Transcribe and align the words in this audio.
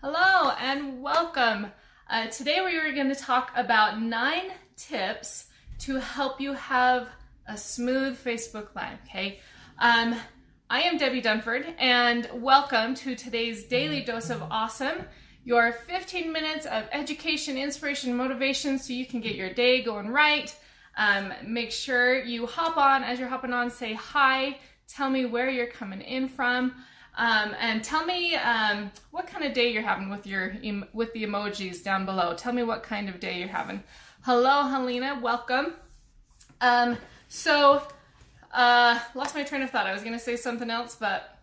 Hello 0.00 0.52
and 0.60 1.02
welcome. 1.02 1.72
Uh, 2.08 2.28
today 2.28 2.60
we 2.64 2.76
are 2.76 2.92
going 2.92 3.08
to 3.08 3.16
talk 3.16 3.50
about 3.56 4.00
nine 4.00 4.52
tips 4.76 5.46
to 5.80 5.96
help 5.96 6.40
you 6.40 6.52
have 6.52 7.08
a 7.48 7.56
smooth 7.56 8.16
Facebook 8.16 8.68
Live. 8.76 8.98
Okay. 9.08 9.40
Um, 9.80 10.14
I 10.70 10.82
am 10.82 10.98
Debbie 10.98 11.20
Dunford 11.20 11.74
and 11.80 12.30
welcome 12.32 12.94
to 12.94 13.16
today's 13.16 13.64
daily 13.64 14.04
dose 14.04 14.30
of 14.30 14.40
awesome. 14.52 14.98
Your 15.44 15.72
15 15.72 16.32
minutes 16.32 16.66
of 16.66 16.84
education, 16.92 17.58
inspiration, 17.58 18.16
motivation 18.16 18.78
so 18.78 18.92
you 18.92 19.04
can 19.04 19.20
get 19.20 19.34
your 19.34 19.52
day 19.52 19.82
going 19.82 20.10
right. 20.10 20.54
Um, 20.96 21.32
make 21.44 21.72
sure 21.72 22.22
you 22.22 22.46
hop 22.46 22.76
on 22.76 23.02
as 23.02 23.18
you're 23.18 23.28
hopping 23.28 23.52
on, 23.52 23.68
say 23.68 23.94
hi, 23.94 24.60
tell 24.86 25.10
me 25.10 25.26
where 25.26 25.50
you're 25.50 25.66
coming 25.66 26.02
in 26.02 26.28
from. 26.28 26.84
Um, 27.16 27.54
and 27.58 27.82
tell 27.82 28.04
me 28.04 28.36
um, 28.36 28.90
what 29.10 29.26
kind 29.26 29.44
of 29.44 29.52
day 29.52 29.72
you're 29.72 29.82
having 29.82 30.08
with 30.08 30.26
your 30.26 30.54
with 30.92 31.12
the 31.12 31.24
emojis 31.24 31.82
down 31.82 32.06
below. 32.06 32.34
Tell 32.34 32.52
me 32.52 32.62
what 32.62 32.82
kind 32.82 33.08
of 33.08 33.18
day 33.18 33.38
you're 33.38 33.48
having. 33.48 33.82
Hello, 34.22 34.68
Helena. 34.68 35.18
Welcome. 35.20 35.74
Um, 36.60 36.96
so, 37.28 37.82
uh, 38.52 39.00
lost 39.14 39.34
my 39.34 39.42
train 39.42 39.62
of 39.62 39.70
thought. 39.70 39.86
I 39.86 39.92
was 39.92 40.02
gonna 40.02 40.18
say 40.18 40.36
something 40.36 40.70
else, 40.70 40.96
but 40.98 41.38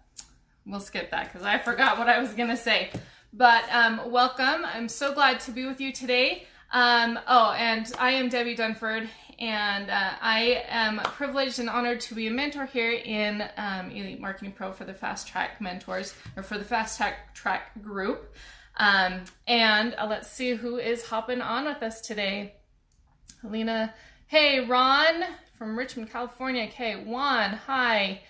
we'll 0.66 0.80
skip 0.80 1.12
that 1.12 1.32
because 1.32 1.46
I 1.46 1.58
forgot 1.58 1.98
what 1.98 2.10
I 2.10 2.20
was 2.20 2.34
gonna 2.34 2.58
say. 2.58 2.92
But 3.34 3.64
um, 3.70 4.12
welcome. 4.12 4.64
I'm 4.64 4.88
so 4.88 5.14
glad 5.14 5.42
to 5.42 5.52
be 5.52 5.66
with 5.66 5.82
you 5.82 5.92
today. 5.92 6.48
Um, 6.72 7.20
oh, 7.28 7.52
and 7.52 7.92
I 8.00 8.12
am 8.12 8.30
Debbie 8.30 8.56
Dunford, 8.56 9.08
and 9.40 9.90
uh, 9.90 10.12
I 10.22 10.64
am 10.68 10.98
privileged 11.00 11.60
and 11.60 11.70
honored 11.70 12.02
to 12.02 12.16
be 12.16 12.28
a 12.28 12.32
mentor 12.32 12.66
here 12.66 12.92
in 12.92 13.44
um, 13.58 13.92
Elite 13.92 14.20
Marketing 14.20 14.52
Pro 14.52 14.72
for 14.72 14.86
the 14.86 14.94
Fast 14.94 15.28
Track 15.28 15.62
Mentors 15.62 16.14
or 16.36 16.44
for 16.44 16.58
the 16.58 16.64
Fast 16.64 16.98
Track 16.98 17.34
Track 17.34 17.82
group. 17.82 18.34
Um, 18.78 19.22
and 19.48 19.96
uh, 19.98 20.08
let's 20.10 20.30
see 20.30 20.52
who 20.56 20.78
is 20.78 21.06
hopping 21.06 21.42
on 21.42 21.66
with 21.66 21.82
us 21.82 22.02
today. 22.02 22.56
Helena, 23.42 23.94
hey, 24.28 24.66
Ron 24.66 25.24
from 25.58 25.78
Richmond, 25.78 26.12
California. 26.12 26.64
Okay, 26.66 26.96
Juan, 26.96 27.52
hi. 27.52 28.22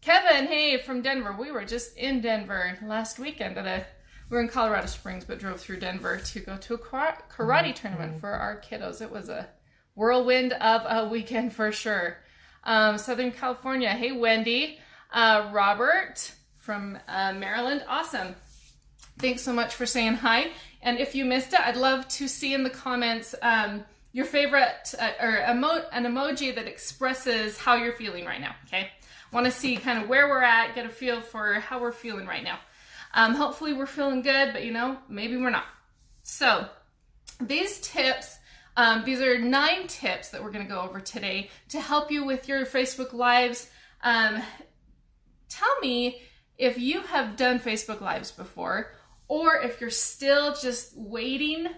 Kevin, 0.00 0.46
hey, 0.46 0.78
from 0.78 1.02
Denver. 1.02 1.36
We 1.38 1.50
were 1.52 1.64
just 1.64 1.96
in 1.96 2.20
Denver 2.20 2.78
last 2.82 3.18
weekend 3.18 3.56
at 3.58 3.66
a 3.66 3.86
we 4.32 4.36
were 4.36 4.42
in 4.44 4.48
Colorado 4.48 4.86
Springs, 4.86 5.26
but 5.26 5.38
drove 5.38 5.60
through 5.60 5.78
Denver 5.78 6.16
to 6.16 6.40
go 6.40 6.56
to 6.56 6.72
a 6.72 6.78
karate 6.78 7.18
mm-hmm. 7.36 7.72
tournament 7.74 8.18
for 8.18 8.30
our 8.30 8.62
kiddos. 8.62 9.02
It 9.02 9.10
was 9.10 9.28
a 9.28 9.46
whirlwind 9.94 10.54
of 10.54 10.86
a 10.88 11.06
weekend 11.06 11.52
for 11.52 11.70
sure. 11.70 12.16
Um, 12.64 12.96
Southern 12.96 13.30
California. 13.32 13.90
Hey, 13.90 14.12
Wendy. 14.12 14.78
Uh, 15.12 15.50
Robert 15.52 16.32
from 16.56 16.98
uh, 17.08 17.34
Maryland. 17.34 17.84
Awesome. 17.86 18.34
Thanks 19.18 19.42
so 19.42 19.52
much 19.52 19.74
for 19.74 19.84
saying 19.84 20.14
hi. 20.14 20.46
And 20.80 20.98
if 20.98 21.14
you 21.14 21.26
missed 21.26 21.52
it, 21.52 21.60
I'd 21.60 21.76
love 21.76 22.08
to 22.08 22.26
see 22.26 22.54
in 22.54 22.64
the 22.64 22.70
comments 22.70 23.34
um, 23.42 23.84
your 24.12 24.24
favorite 24.24 24.94
uh, 24.98 25.10
or 25.20 25.44
emo- 25.46 25.84
an 25.92 26.06
emoji 26.06 26.54
that 26.54 26.66
expresses 26.66 27.58
how 27.58 27.74
you're 27.74 27.92
feeling 27.92 28.24
right 28.24 28.40
now. 28.40 28.54
Okay. 28.66 28.88
Want 29.30 29.44
to 29.44 29.52
see 29.52 29.76
kind 29.76 30.02
of 30.02 30.08
where 30.08 30.26
we're 30.26 30.42
at, 30.42 30.74
get 30.74 30.86
a 30.86 30.88
feel 30.88 31.20
for 31.20 31.60
how 31.60 31.82
we're 31.82 31.92
feeling 31.92 32.26
right 32.26 32.42
now. 32.42 32.58
Um, 33.14 33.34
hopefully, 33.34 33.72
we're 33.72 33.86
feeling 33.86 34.22
good, 34.22 34.52
but 34.52 34.64
you 34.64 34.72
know, 34.72 34.98
maybe 35.08 35.36
we're 35.36 35.50
not. 35.50 35.66
So, 36.22 36.66
these 37.40 37.80
tips 37.80 38.38
um, 38.76 39.04
these 39.04 39.20
are 39.20 39.38
nine 39.38 39.86
tips 39.86 40.30
that 40.30 40.42
we're 40.42 40.50
going 40.50 40.66
to 40.66 40.72
go 40.72 40.80
over 40.80 41.00
today 41.00 41.50
to 41.68 41.80
help 41.80 42.10
you 42.10 42.24
with 42.24 42.48
your 42.48 42.64
Facebook 42.64 43.12
Lives. 43.12 43.70
Um, 44.02 44.42
tell 45.48 45.78
me 45.80 46.22
if 46.56 46.78
you 46.78 47.02
have 47.02 47.36
done 47.36 47.60
Facebook 47.60 48.00
Lives 48.00 48.32
before, 48.32 48.94
or 49.28 49.56
if 49.56 49.80
you're 49.80 49.90
still 49.90 50.54
just 50.54 50.96
waiting 50.96 51.68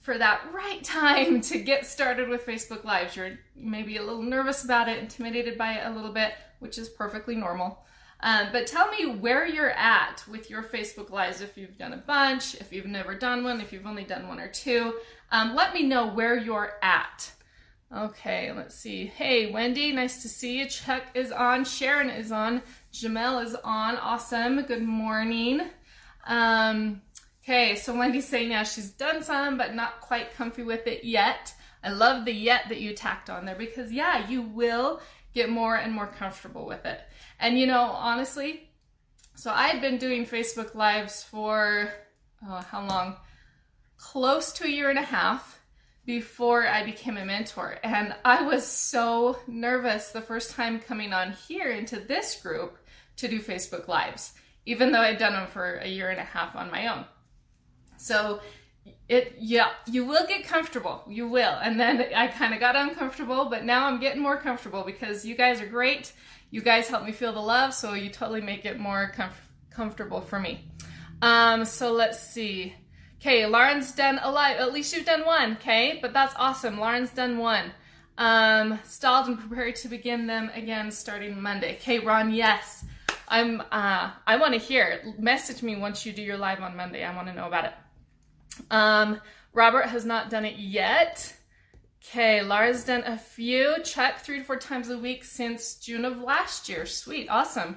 for 0.00 0.16
that 0.16 0.40
right 0.52 0.82
time 0.82 1.40
to 1.42 1.58
get 1.58 1.84
started 1.84 2.28
with 2.30 2.46
Facebook 2.46 2.84
Lives. 2.84 3.14
You're 3.14 3.38
maybe 3.54 3.98
a 3.98 4.02
little 4.02 4.22
nervous 4.22 4.64
about 4.64 4.88
it, 4.88 4.98
intimidated 4.98 5.58
by 5.58 5.74
it 5.74 5.86
a 5.86 5.90
little 5.90 6.12
bit, 6.12 6.32
which 6.60 6.78
is 6.78 6.88
perfectly 6.88 7.36
normal. 7.36 7.84
Um, 8.20 8.48
but 8.50 8.66
tell 8.66 8.90
me 8.90 9.06
where 9.06 9.46
you're 9.46 9.70
at 9.70 10.24
with 10.28 10.50
your 10.50 10.62
Facebook 10.62 11.10
Lives. 11.10 11.40
If 11.40 11.56
you've 11.56 11.78
done 11.78 11.92
a 11.92 11.98
bunch, 11.98 12.56
if 12.56 12.72
you've 12.72 12.86
never 12.86 13.14
done 13.14 13.44
one, 13.44 13.60
if 13.60 13.72
you've 13.72 13.86
only 13.86 14.04
done 14.04 14.26
one 14.26 14.40
or 14.40 14.48
two, 14.48 14.94
um, 15.30 15.54
let 15.54 15.72
me 15.72 15.84
know 15.84 16.08
where 16.08 16.36
you're 16.36 16.78
at. 16.82 17.30
Okay, 17.94 18.52
let's 18.52 18.74
see. 18.74 19.06
Hey, 19.06 19.50
Wendy, 19.50 19.92
nice 19.92 20.20
to 20.22 20.28
see 20.28 20.58
you. 20.58 20.66
Chuck 20.66 21.04
is 21.14 21.32
on. 21.32 21.64
Sharon 21.64 22.10
is 22.10 22.32
on. 22.32 22.60
Jamel 22.92 23.42
is 23.42 23.54
on. 23.54 23.96
Awesome. 23.96 24.62
Good 24.62 24.82
morning. 24.82 25.62
Um, 26.26 27.00
okay, 27.42 27.76
so 27.76 27.96
Wendy's 27.96 28.28
saying 28.28 28.50
yeah, 28.50 28.64
she's 28.64 28.90
done 28.90 29.22
some, 29.22 29.56
but 29.56 29.74
not 29.74 30.00
quite 30.00 30.34
comfy 30.34 30.64
with 30.64 30.86
it 30.86 31.04
yet. 31.04 31.54
I 31.82 31.90
love 31.90 32.24
the 32.24 32.32
yet 32.32 32.64
that 32.68 32.80
you 32.80 32.92
tacked 32.92 33.30
on 33.30 33.44
there 33.46 33.54
because, 33.54 33.92
yeah, 33.92 34.28
you 34.28 34.42
will 34.42 35.00
get 35.34 35.50
more 35.50 35.76
and 35.76 35.92
more 35.92 36.06
comfortable 36.06 36.66
with 36.66 36.84
it. 36.84 37.00
And 37.38 37.58
you 37.58 37.66
know, 37.66 37.82
honestly, 37.82 38.70
so 39.34 39.52
I 39.52 39.68
had 39.68 39.80
been 39.80 39.98
doing 39.98 40.26
Facebook 40.26 40.74
Lives 40.74 41.22
for 41.22 41.92
oh, 42.46 42.64
how 42.70 42.86
long? 42.86 43.16
Close 43.96 44.52
to 44.54 44.64
a 44.64 44.70
year 44.70 44.90
and 44.90 44.98
a 44.98 45.02
half 45.02 45.60
before 46.04 46.66
I 46.66 46.84
became 46.84 47.16
a 47.16 47.24
mentor. 47.24 47.78
And 47.82 48.14
I 48.24 48.42
was 48.42 48.66
so 48.66 49.38
nervous 49.46 50.10
the 50.10 50.22
first 50.22 50.52
time 50.52 50.80
coming 50.80 51.12
on 51.12 51.32
here 51.32 51.70
into 51.70 52.00
this 52.00 52.40
group 52.40 52.78
to 53.16 53.28
do 53.28 53.40
Facebook 53.40 53.88
Lives, 53.88 54.32
even 54.64 54.90
though 54.90 55.00
I'd 55.00 55.18
done 55.18 55.34
them 55.34 55.46
for 55.48 55.76
a 55.76 55.88
year 55.88 56.10
and 56.10 56.20
a 56.20 56.24
half 56.24 56.56
on 56.56 56.70
my 56.70 56.86
own. 56.86 57.04
So 57.98 58.40
it 59.08 59.36
yeah 59.38 59.70
you 59.86 60.04
will 60.04 60.26
get 60.26 60.44
comfortable. 60.44 61.02
You 61.08 61.28
will. 61.28 61.58
And 61.62 61.80
then 61.80 62.04
i 62.14 62.26
kind 62.26 62.54
of 62.54 62.60
got 62.60 62.76
uncomfortable 62.76 63.46
but 63.46 63.64
now 63.64 63.86
i'm 63.86 64.00
getting 64.00 64.22
more 64.22 64.36
comfortable 64.36 64.84
because 64.84 65.24
you 65.24 65.34
guys 65.34 65.60
are 65.60 65.66
great. 65.66 66.12
You 66.50 66.62
guys 66.62 66.88
help 66.88 67.04
me 67.04 67.12
feel 67.12 67.32
the 67.32 67.40
love 67.40 67.74
so 67.74 67.94
you 67.94 68.10
totally 68.10 68.40
make 68.40 68.64
it 68.64 68.78
more 68.78 69.12
comf- 69.16 69.32
comfortable 69.70 70.20
for 70.20 70.38
me. 70.38 70.64
Um 71.22 71.64
so 71.64 71.92
let's 71.92 72.20
see. 72.20 72.74
Okay 73.20 73.46
lauren's 73.46 73.92
done 73.92 74.20
a 74.22 74.30
lot. 74.30 74.52
At 74.56 74.72
least 74.72 74.94
you've 74.94 75.06
done 75.06 75.24
one 75.24 75.52
okay? 75.52 75.98
But 76.02 76.12
that's 76.12 76.34
awesome. 76.36 76.78
Lauren's 76.78 77.10
done 77.10 77.38
one. 77.38 77.72
Um 78.18 78.78
stalled 78.84 79.28
and 79.28 79.38
prepared 79.38 79.76
to 79.76 79.88
begin 79.88 80.26
them 80.26 80.50
again 80.54 80.90
starting 80.90 81.40
monday. 81.40 81.76
Okay 81.76 81.98
ron 82.00 82.32
yes. 82.32 82.84
I'm 83.30 83.60
uh 83.72 84.10
i 84.26 84.36
want 84.36 84.54
to 84.54 84.60
hear. 84.60 85.14
Message 85.18 85.62
me 85.62 85.76
once 85.76 86.04
you 86.04 86.12
do 86.12 86.22
your 86.22 86.38
live 86.38 86.60
on 86.60 86.76
monday. 86.76 87.04
I 87.04 87.14
want 87.16 87.28
to 87.28 87.34
know 87.34 87.46
about 87.46 87.64
it 87.64 87.72
um, 88.70 89.20
Robert 89.52 89.86
has 89.86 90.04
not 90.04 90.30
done 90.30 90.44
it 90.44 90.58
yet. 90.58 91.34
Okay, 92.04 92.42
Lara's 92.42 92.84
done 92.84 93.02
a 93.04 93.18
few. 93.18 93.76
Check 93.84 94.20
three 94.20 94.38
to 94.38 94.44
four 94.44 94.56
times 94.56 94.88
a 94.88 94.96
week 94.96 95.24
since 95.24 95.74
June 95.74 96.04
of 96.04 96.20
last 96.22 96.68
year. 96.68 96.86
Sweet, 96.86 97.28
awesome. 97.28 97.76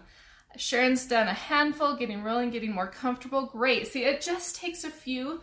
Sharon's 0.58 1.06
done 1.06 1.28
a 1.28 1.34
handful, 1.34 1.96
getting 1.96 2.24
rolling, 2.24 2.50
getting 2.50 2.74
more 2.74 2.88
comfortable. 2.88 3.46
Great. 3.46 3.88
See, 3.88 4.04
it 4.04 4.22
just 4.22 4.56
takes 4.56 4.84
a 4.84 4.90
few 4.90 5.42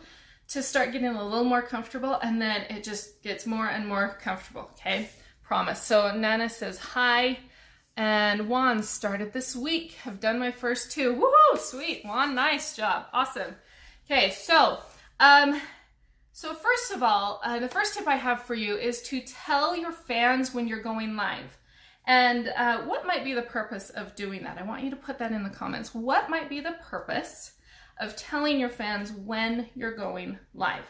to 0.49 0.63
start 0.63 0.91
getting 0.91 1.07
a 1.07 1.23
little 1.23 1.43
more 1.43 1.61
comfortable, 1.61 2.15
and 2.15 2.41
then 2.41 2.61
it 2.69 2.83
just 2.83 3.21
gets 3.21 3.45
more 3.45 3.67
and 3.67 3.87
more 3.87 4.17
comfortable. 4.21 4.71
Okay, 4.73 5.09
promise. 5.43 5.81
So 5.81 6.15
Nana 6.15 6.49
says 6.49 6.79
hi, 6.79 7.39
and 7.97 8.49
Juan 8.49 8.81
started 8.81 9.33
this 9.33 9.55
week. 9.55 9.93
Have 10.03 10.19
done 10.19 10.39
my 10.39 10.51
first 10.51 10.91
two. 10.91 11.15
Woohoo! 11.15 11.59
Sweet, 11.59 12.03
Juan. 12.05 12.33
Nice 12.33 12.75
job. 12.75 13.05
Awesome. 13.13 13.55
Okay, 14.05 14.31
so 14.31 14.79
um, 15.19 15.59
so 16.31 16.53
first 16.53 16.91
of 16.91 17.03
all, 17.03 17.41
uh, 17.43 17.59
the 17.59 17.67
first 17.67 17.93
tip 17.93 18.07
I 18.07 18.15
have 18.15 18.43
for 18.43 18.55
you 18.55 18.77
is 18.77 19.01
to 19.03 19.21
tell 19.21 19.75
your 19.75 19.91
fans 19.91 20.53
when 20.53 20.67
you're 20.67 20.81
going 20.81 21.15
live. 21.15 21.57
And 22.07 22.47
uh, 22.55 22.83
what 22.83 23.05
might 23.05 23.23
be 23.23 23.33
the 23.33 23.41
purpose 23.41 23.89
of 23.89 24.15
doing 24.15 24.43
that? 24.43 24.57
I 24.57 24.63
want 24.63 24.83
you 24.83 24.89
to 24.89 24.95
put 24.95 25.19
that 25.19 25.31
in 25.31 25.43
the 25.43 25.49
comments. 25.49 25.93
What 25.93 26.29
might 26.29 26.49
be 26.49 26.59
the 26.59 26.77
purpose 26.89 27.51
of 27.99 28.15
telling 28.15 28.59
your 28.59 28.69
fans 28.69 29.11
when 29.11 29.67
you're 29.75 29.95
going 29.95 30.39
live? 30.53 30.85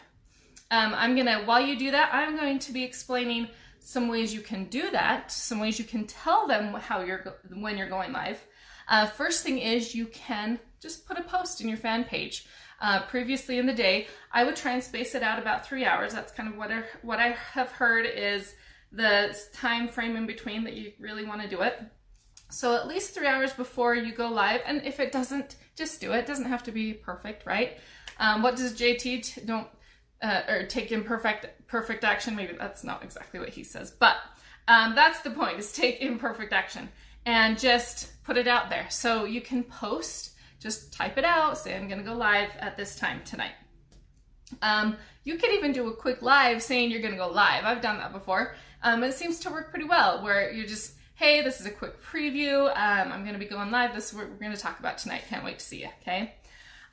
Um, 0.72 0.94
I'm 0.96 1.16
gonna, 1.16 1.42
while 1.46 1.60
you 1.60 1.78
do 1.78 1.92
that, 1.92 2.14
I'm 2.14 2.38
going 2.38 2.60
to 2.60 2.72
be 2.72 2.84
explaining 2.84 3.48
some 3.80 4.08
ways 4.08 4.34
you 4.34 4.42
can 4.42 4.66
do 4.66 4.92
that, 4.92 5.32
some 5.32 5.60
ways 5.60 5.80
you 5.80 5.86
can 5.86 6.06
tell 6.06 6.48
them 6.48 6.74
how 6.76 7.02
you're 7.02 7.40
when 7.54 7.78
you're 7.78 7.90
going 7.90 8.14
live. 8.14 8.40
Uh, 8.88 9.08
first 9.08 9.44
thing 9.44 9.58
is 9.58 9.96
you 9.96 10.06
can 10.08 10.60
just 10.80 11.08
put 11.08 11.18
a 11.18 11.24
post 11.24 11.60
in 11.60 11.68
your 11.68 11.78
fan 11.78 12.04
page 12.04 12.46
uh, 12.82 13.04
previously 13.04 13.58
in 13.58 13.66
the 13.66 13.74
day. 13.74 14.08
I 14.32 14.44
would 14.44 14.56
try 14.56 14.74
and 14.74 14.84
space 14.84 15.16
it 15.16 15.24
out 15.24 15.40
about 15.40 15.66
three 15.66 15.86
hours. 15.86 16.14
That's 16.14 16.32
kind 16.32 16.50
of 16.50 16.58
what 16.58 16.72
I, 16.72 16.84
what 17.02 17.20
I 17.20 17.36
have 17.54 17.72
heard 17.72 18.06
is 18.06 18.54
the 18.92 19.38
time 19.54 19.88
frame 19.88 20.16
in 20.16 20.26
between 20.26 20.64
that 20.64 20.74
you 20.74 20.94
really 21.00 21.26
want 21.26 21.42
to 21.42 21.50
do 21.50 21.62
it. 21.62 21.80
So 22.50 22.76
at 22.76 22.88
least 22.88 23.14
three 23.14 23.28
hours 23.28 23.54
before 23.54 23.96
you 23.96 24.14
go 24.14 24.28
live. 24.28 24.62
And 24.66 24.84
if 24.84 25.00
it 25.00 25.12
doesn't, 25.12 25.56
just 25.76 26.02
do 26.02 26.14
it. 26.14 26.20
It 26.20 26.28
doesn't 26.28 26.46
have 26.46 26.64
to 26.64 26.72
be 26.72 26.94
perfect, 26.94 27.46
right? 27.46 27.78
Um, 28.18 28.42
what 28.42 28.56
does 28.56 28.74
JT 28.74 29.46
don't 29.46 29.68
uh, 30.22 30.42
or 30.50 30.66
take 30.66 30.92
imperfect 30.92 31.68
perfect 31.68 32.04
action? 32.04 32.36
Maybe 32.36 32.54
that's 32.58 32.84
not 32.84 33.04
exactly 33.04 33.40
what 33.40 33.50
he 33.50 33.64
says, 33.64 33.92
but 33.92 34.18
um, 34.68 34.94
that's 34.94 35.22
the 35.22 35.30
point: 35.30 35.58
is 35.58 35.72
take 35.72 36.02
imperfect 36.02 36.52
action 36.52 36.90
and 37.26 37.58
just 37.58 38.22
put 38.24 38.36
it 38.36 38.48
out 38.48 38.70
there. 38.70 38.88
So 38.90 39.24
you 39.24 39.40
can 39.40 39.64
post 39.64 40.32
Just 40.60 40.94
type 40.94 41.18
it 41.18 41.24
out, 41.24 41.58
say 41.58 41.76
I'm 41.76 41.88
gonna 41.88 42.04
go 42.04 42.14
live 42.14 42.50
at 42.60 42.78
this 42.78 42.96
time 42.96 43.22
tonight. 43.24 43.54
Um, 44.62 44.98
you 45.24 45.38
could 45.38 45.52
even 45.52 45.72
do 45.72 45.88
a 45.88 45.96
quick 45.96 46.22
live 46.22 46.62
saying 46.62 46.92
you're 46.92 47.02
gonna 47.02 47.16
go 47.16 47.30
live. 47.30 47.64
I've 47.66 47.82
done 47.82 47.98
that 47.98 48.12
before. 48.12 48.56
Um, 48.84 49.04
it 49.04 49.14
seems 49.14 49.40
to 49.42 49.50
work 49.50 49.70
pretty 49.70 49.86
well 49.86 50.24
where 50.24 50.52
you're 50.52 50.68
just, 50.68 50.96
hey, 51.16 51.42
this 51.42 51.60
is 51.60 51.66
a 51.66 51.72
quick 51.72 52.02
preview. 52.02 52.68
Um, 52.70 53.12
I'm 53.12 53.26
gonna 53.26 53.38
be 53.38 53.46
going 53.46 53.72
live. 53.72 53.94
This 53.94 54.12
is 54.12 54.18
what 54.18 54.30
we're 54.30 54.36
gonna 54.36 54.58
talk 54.58 54.80
about 54.80 54.98
tonight. 54.98 55.24
Can't 55.30 55.46
wait 55.46 55.60
to 55.60 55.66
see 55.66 55.82
you, 55.82 55.90
okay? 56.02 56.34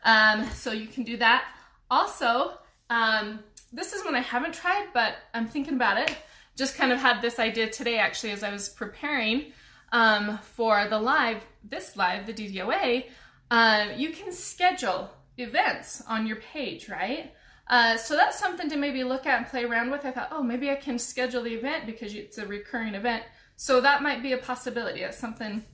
Um, 0.05 0.49
so 0.51 0.73
you 0.73 0.87
can 0.87 1.03
do 1.05 1.17
that. 1.17 1.45
Also, 1.91 2.53
um, 2.91 3.41
this 3.73 3.93
is 3.93 4.05
one 4.05 4.15
I 4.15 4.21
haven't 4.21 4.55
tried, 4.55 4.89
but 4.95 5.15
I'm 5.35 5.47
thinking 5.47 5.75
about 5.75 5.99
it. 5.99 6.17
Just 6.57 6.77
kind 6.77 6.93
of 6.93 6.99
had 6.99 7.21
this 7.21 7.39
idea 7.39 7.69
today 7.69 7.99
actually 7.99 8.33
as 8.33 8.43
I 8.43 8.53
was 8.53 8.69
preparing 8.69 9.53
um, 9.93 10.39
for 10.39 10.87
the 10.89 10.99
live, 10.99 11.45
this 11.65 11.97
live, 11.97 12.27
the 12.27 12.33
DDOA. 12.33 13.05
Uh, 13.51 13.89
you 13.97 14.11
can 14.11 14.33
schedule 14.33 15.11
events 15.39 16.03
on 16.09 16.27
your 16.27 16.37
page, 16.37 16.89
right? 16.89 17.33
Uh, 17.69 17.97
so 17.97 18.17
that's 18.17 18.39
something 18.39 18.71
to 18.71 18.77
maybe 18.77 19.03
look 19.03 19.27
at 19.27 19.39
and 19.39 19.47
play 19.47 19.65
around 19.65 19.91
with. 19.91 20.05
I 20.05 20.13
thought, 20.13 20.29
oh, 20.31 20.43
maybe 20.43 20.71
I 20.71 20.77
can 20.77 20.99
schedule 20.99 21.43
the 21.43 21.55
event 21.55 21.87
because 21.87 22.15
it's 22.15 22.39
a 22.39 22.47
recurring 22.47 22.95
event. 22.95 23.25
So 23.57 23.81
that 23.81 24.03
might 24.03 24.23
be 24.23 24.33
a 24.33 24.39
possibility. 24.39 25.01
That's 25.01 25.19
something 25.19 25.65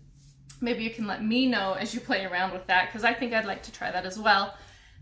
maybe 0.61 0.85
you 0.85 0.91
can 0.91 1.07
let 1.07 1.25
me 1.25 1.47
know 1.47 1.75
as 1.75 1.95
you 1.95 2.01
play 2.01 2.25
around 2.25 2.53
with 2.53 2.67
that 2.69 2.89
because 2.89 3.05
I 3.05 3.13
think 3.13 3.33
I'd 3.33 3.45
like 3.45 3.63
to 3.65 3.73
try 3.73 3.91
that 3.91 4.07
as 4.07 4.19
well. 4.19 4.55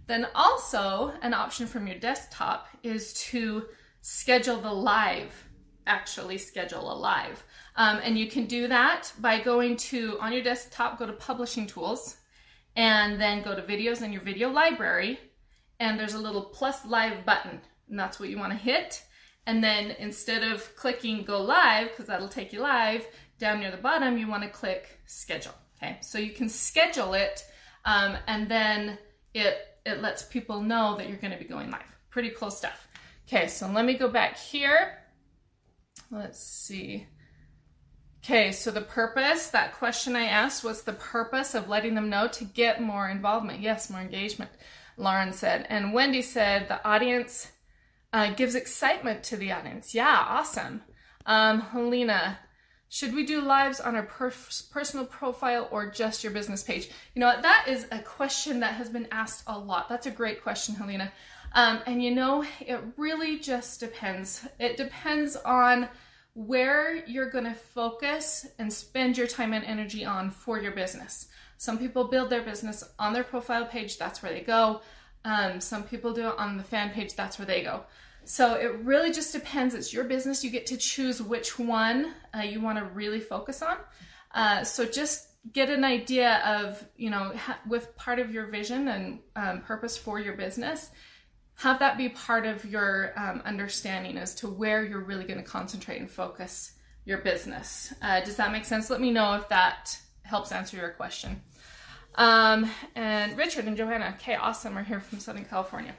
Then 0.07 0.27
also 0.35 1.13
an 1.23 1.35
option 1.35 1.67
from 1.67 1.87
your 1.87 1.99
desktop 1.99 2.67
is 2.83 3.13
to 3.31 3.67
schedule 4.01 4.57
the 4.57 4.73
live, 4.73 5.49
actually 5.87 6.39
schedule 6.39 6.91
a 6.93 6.97
live. 6.97 7.45
Um, 7.77 8.01
and 8.03 8.19
you 8.19 8.29
can 8.29 8.47
do 8.47 8.67
that 8.69 9.13
by 9.21 9.41
going 9.41 9.77
to, 9.77 10.19
on 10.21 10.33
your 10.33 10.43
desktop, 10.43 10.99
go 10.99 11.07
to 11.07 11.13
publishing 11.13 11.67
tools 11.67 12.17
and 12.77 13.21
then 13.21 13.43
go 13.43 13.55
to 13.55 13.63
videos 13.63 14.03
in 14.03 14.13
your 14.13 14.23
video 14.23 14.51
library 14.51 15.19
and 15.79 15.99
there's 15.99 16.15
a 16.15 16.19
little 16.19 16.43
plus 16.43 16.85
live 16.87 17.25
button 17.25 17.61
and 17.89 17.99
that's 17.99 18.21
what 18.21 18.29
you 18.29 18.39
want 18.39 18.53
to 18.53 18.59
hit. 18.59 19.03
And 19.47 19.65
then 19.65 19.93
instead 19.99 20.43
of 20.43 20.77
clicking 20.77 21.25
go 21.25 21.41
live, 21.43 21.89
because 21.89 22.07
that'll 22.07 22.29
take 22.29 22.53
you 22.53 22.61
live, 22.61 23.07
down 23.39 23.61
near 23.61 23.71
the 23.71 23.77
bottom, 23.79 24.19
you 24.19 24.29
want 24.29 24.43
to 24.43 24.49
click 24.49 25.01
schedule. 25.07 25.55
Okay, 25.77 25.99
so 26.03 26.19
you 26.19 26.33
can 26.33 26.49
schedule 26.49 27.15
it 27.15 27.43
um, 27.85 28.17
and 28.27 28.49
then 28.49 28.99
it 29.35 29.67
it 29.87 30.03
lets 30.03 30.23
people 30.23 30.61
know 30.61 30.97
that 30.97 31.09
you're 31.09 31.17
going 31.17 31.33
to 31.33 31.39
be 31.39 31.45
going 31.45 31.71
live. 31.71 31.97
Pretty 32.11 32.31
cool 32.31 32.51
stuff. 32.51 32.87
Okay, 33.27 33.49
so 33.49 33.67
let 33.69 33.85
me 33.85 33.95
go 33.95 34.09
back 34.09 34.37
here. 34.37 34.99
Let's 36.11 36.41
see. 36.43 37.07
Okay, 38.23 38.53
so 38.53 38.71
the 38.71 38.83
purpose, 38.83 39.49
that 39.49 39.73
question 39.73 40.15
I 40.15 40.27
asked, 40.27 40.63
was 40.63 40.83
the 40.83 40.93
purpose 40.93 41.55
of 41.55 41.71
letting 41.71 41.95
them 41.95 42.11
know 42.11 42.29
to 42.29 42.45
get 42.45 42.83
more 42.83 43.09
involvement. 43.09 43.61
Yes, 43.61 43.89
more 43.89 44.03
engagement, 44.03 44.51
Lauren 44.99 45.33
said. 45.33 45.67
And 45.71 45.95
Wendy 45.95 46.21
said 46.21 46.69
the 46.69 46.87
audience 46.87 47.51
uh, 48.13 48.35
gives 48.35 48.55
excitement 48.55 49.23
to 49.25 49.37
the 49.37 49.53
audience. 49.53 49.95
Yeah, 49.95 50.25
awesome. 50.29 50.83
Um, 51.25 51.61
Helena, 51.61 52.39
should 52.91 53.15
we 53.15 53.25
do 53.25 53.41
lives 53.41 53.81
on 53.81 53.97
our 53.97 54.03
per- 54.03 54.33
personal 54.71 55.07
profile 55.07 55.69
or 55.71 55.91
just 55.91 56.23
your 56.23 56.33
business 56.33 56.63
page? 56.63 56.91
You 57.15 57.21
know, 57.21 57.29
what? 57.29 57.43
that 57.43 57.67
is 57.69 57.87
a 57.91 58.01
question 58.01 58.61
that 58.61 58.75
has 58.75 58.91
been 58.91 59.09
asked 59.11 59.45
a 59.47 59.59
lot. 59.59 59.89
That's 59.89 60.07
a 60.07 60.11
great 60.11 60.43
question, 60.43 60.75
Helena. 60.75 61.11
Um, 61.55 61.81
and 61.87 62.03
you 62.03 62.15
know, 62.15 62.45
it 62.61 62.81
really 62.97 63.39
just 63.39 63.81
depends. 63.81 64.47
It 64.59 64.77
depends 64.77 65.37
on 65.37 65.89
where 66.35 67.05
you're 67.07 67.31
going 67.31 67.45
to 67.45 67.55
focus 67.55 68.47
and 68.59 68.73
spend 68.73 69.19
your 69.19 69.27
time 69.27 69.53
and 69.53 69.65
energy 69.65 70.05
on 70.05 70.31
for 70.31 70.61
your 70.61 70.73
business. 70.73 71.27
Some 71.57 71.79
people 71.79 72.05
build 72.05 72.31
their 72.31 72.43
business 72.43 72.85
on 72.99 73.13
their 73.13 73.25
profile 73.25 73.67
page, 73.67 73.99
that's 73.99 74.23
where 74.23 74.33
they 74.33 74.41
go. 74.41 74.81
Um, 75.25 75.61
some 75.61 75.83
people 75.83 76.13
do 76.13 76.29
it 76.29 76.39
on 76.39 76.57
the 76.57 76.65
fan 76.65 76.91
page, 76.91 77.15
that's 77.15 77.39
where 77.39 77.47
they 77.47 77.63
go. 77.63 77.85
So 78.25 78.55
it 78.55 78.75
really 78.85 79.13
just 79.13 79.33
depends. 79.33 79.75
It's 79.75 79.93
your 79.93 80.05
business. 80.05 80.45
You 80.45 80.51
get 80.51 80.67
to 80.67 80.77
choose 80.77 81.23
which 81.23 81.59
one 81.59 82.15
uh, 82.35 82.43
you 82.43 82.61
want 82.61 82.79
to 82.79 82.85
really 82.85 83.21
focus 83.21 83.63
on. 83.63 83.77
Uh, 84.33 84.63
so 84.63 84.85
just 84.85 85.29
get 85.53 85.71
an 85.71 85.85
idea 85.85 86.37
of, 86.45 86.87
you 86.97 87.11
know, 87.11 87.33
ha- 87.35 87.59
with 87.67 87.97
part 87.97 88.19
of 88.19 88.31
your 88.33 88.47
vision 88.47 88.89
and 88.89 89.19
um, 89.37 89.63
purpose 89.63 89.97
for 89.97 90.21
your 90.21 90.35
business, 90.35 90.91
have 91.61 91.79
that 91.79 91.99
be 91.99 92.09
part 92.09 92.47
of 92.47 92.65
your 92.65 93.13
um, 93.17 93.43
understanding 93.45 94.17
as 94.17 94.35
to 94.35 94.49
where 94.49 94.83
you're 94.83 95.05
really 95.05 95.25
going 95.25 95.37
to 95.37 95.45
concentrate 95.45 96.01
and 96.01 96.11
focus 96.11 96.73
your 97.05 97.19
business. 97.19 97.93
Uh, 98.01 98.21
does 98.21 98.37
that 98.37 98.51
make 98.51 98.65
sense? 98.65 98.89
Let 98.89 98.99
me 98.99 99.11
know 99.11 99.35
if 99.35 99.47
that 99.51 99.95
helps 100.23 100.53
answer 100.53 100.79
your 100.79 100.89
question. 100.89 101.43
Um, 102.15 102.71
and 102.97 103.37
Richard 103.37 103.67
and 103.67 103.77
Joanna, 103.77 104.15
okay, 104.17 104.37
awesome, 104.37 104.79
are 104.79 104.83
here 104.83 105.01
from 105.01 105.19
Southern 105.19 105.45
California. 105.45 105.95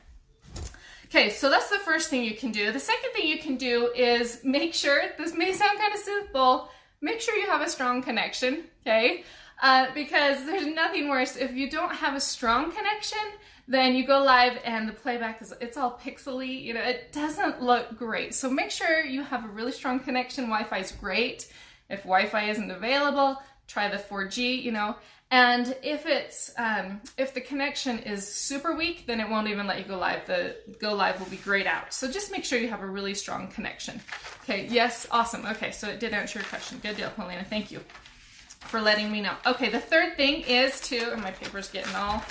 Okay, 1.05 1.29
so 1.29 1.47
that's 1.47 1.69
the 1.69 1.77
first 1.77 2.09
thing 2.09 2.23
you 2.23 2.35
can 2.35 2.51
do. 2.51 2.71
The 2.71 2.79
second 2.79 3.11
thing 3.13 3.27
you 3.27 3.37
can 3.37 3.57
do 3.57 3.91
is 3.95 4.43
make 4.43 4.73
sure, 4.73 4.99
this 5.19 5.35
may 5.35 5.53
sound 5.53 5.77
kind 5.77 5.93
of 5.93 5.99
simple, 5.99 6.69
make 7.01 7.21
sure 7.21 7.35
you 7.35 7.45
have 7.45 7.61
a 7.61 7.69
strong 7.69 8.01
connection, 8.01 8.63
okay? 8.81 9.25
Uh, 9.61 9.85
because 9.93 10.43
there's 10.45 10.65
nothing 10.65 11.07
worse. 11.07 11.35
If 11.35 11.53
you 11.53 11.69
don't 11.69 11.93
have 11.93 12.15
a 12.15 12.19
strong 12.19 12.71
connection, 12.71 13.19
then 13.67 13.95
you 13.95 14.05
go 14.05 14.23
live 14.23 14.59
and 14.65 14.89
the 14.89 14.93
playback 14.93 15.41
is, 15.41 15.53
it's 15.61 15.77
all 15.77 15.99
pixely, 16.03 16.61
you 16.61 16.73
know, 16.73 16.81
it 16.81 17.11
doesn't 17.11 17.61
look 17.61 17.95
great. 17.95 18.33
So 18.33 18.49
make 18.49 18.71
sure 18.71 19.05
you 19.05 19.21
have 19.21 19.45
a 19.45 19.47
really 19.47 19.71
strong 19.71 19.99
connection. 19.99 20.45
Wi-Fi 20.45 20.79
is 20.79 20.91
great. 20.91 21.51
If 21.89 21.99
Wi-Fi 21.99 22.49
isn't 22.49 22.71
available, 22.71 23.39
try 23.67 23.87
the 23.87 23.97
4G, 23.97 24.63
you 24.63 24.71
know, 24.71 24.95
and 25.29 25.77
if 25.81 26.05
it's 26.05 26.51
um, 26.57 26.99
if 27.17 27.33
the 27.33 27.39
connection 27.39 27.99
is 27.99 28.27
super 28.27 28.75
weak, 28.75 29.05
then 29.05 29.21
it 29.21 29.29
won't 29.29 29.47
even 29.47 29.65
let 29.65 29.77
you 29.77 29.85
go 29.85 29.97
live. 29.97 30.25
The 30.25 30.57
go 30.79 30.93
live 30.93 31.19
will 31.21 31.29
be 31.29 31.37
grayed 31.37 31.67
out. 31.67 31.93
So 31.93 32.11
just 32.11 32.33
make 32.33 32.43
sure 32.43 32.59
you 32.59 32.67
have 32.67 32.81
a 32.81 32.85
really 32.85 33.13
strong 33.13 33.47
connection. 33.47 34.01
Okay, 34.43 34.67
yes, 34.69 35.07
awesome. 35.09 35.45
Okay, 35.45 35.71
so 35.71 35.87
it 35.87 36.01
did 36.01 36.11
answer 36.11 36.39
your 36.39 36.47
question. 36.49 36.79
Good 36.83 36.97
deal, 36.97 37.09
Helena. 37.11 37.45
Thank 37.45 37.71
you 37.71 37.79
for 38.61 38.81
letting 38.81 39.11
me 39.11 39.21
know. 39.21 39.33
Okay, 39.45 39.69
the 39.69 39.79
third 39.79 40.15
thing 40.15 40.41
is 40.41 40.79
to, 40.81 41.11
and 41.11 41.21
my 41.21 41.31
paper's 41.31 41.69
getting 41.69 41.93
all, 41.95 42.23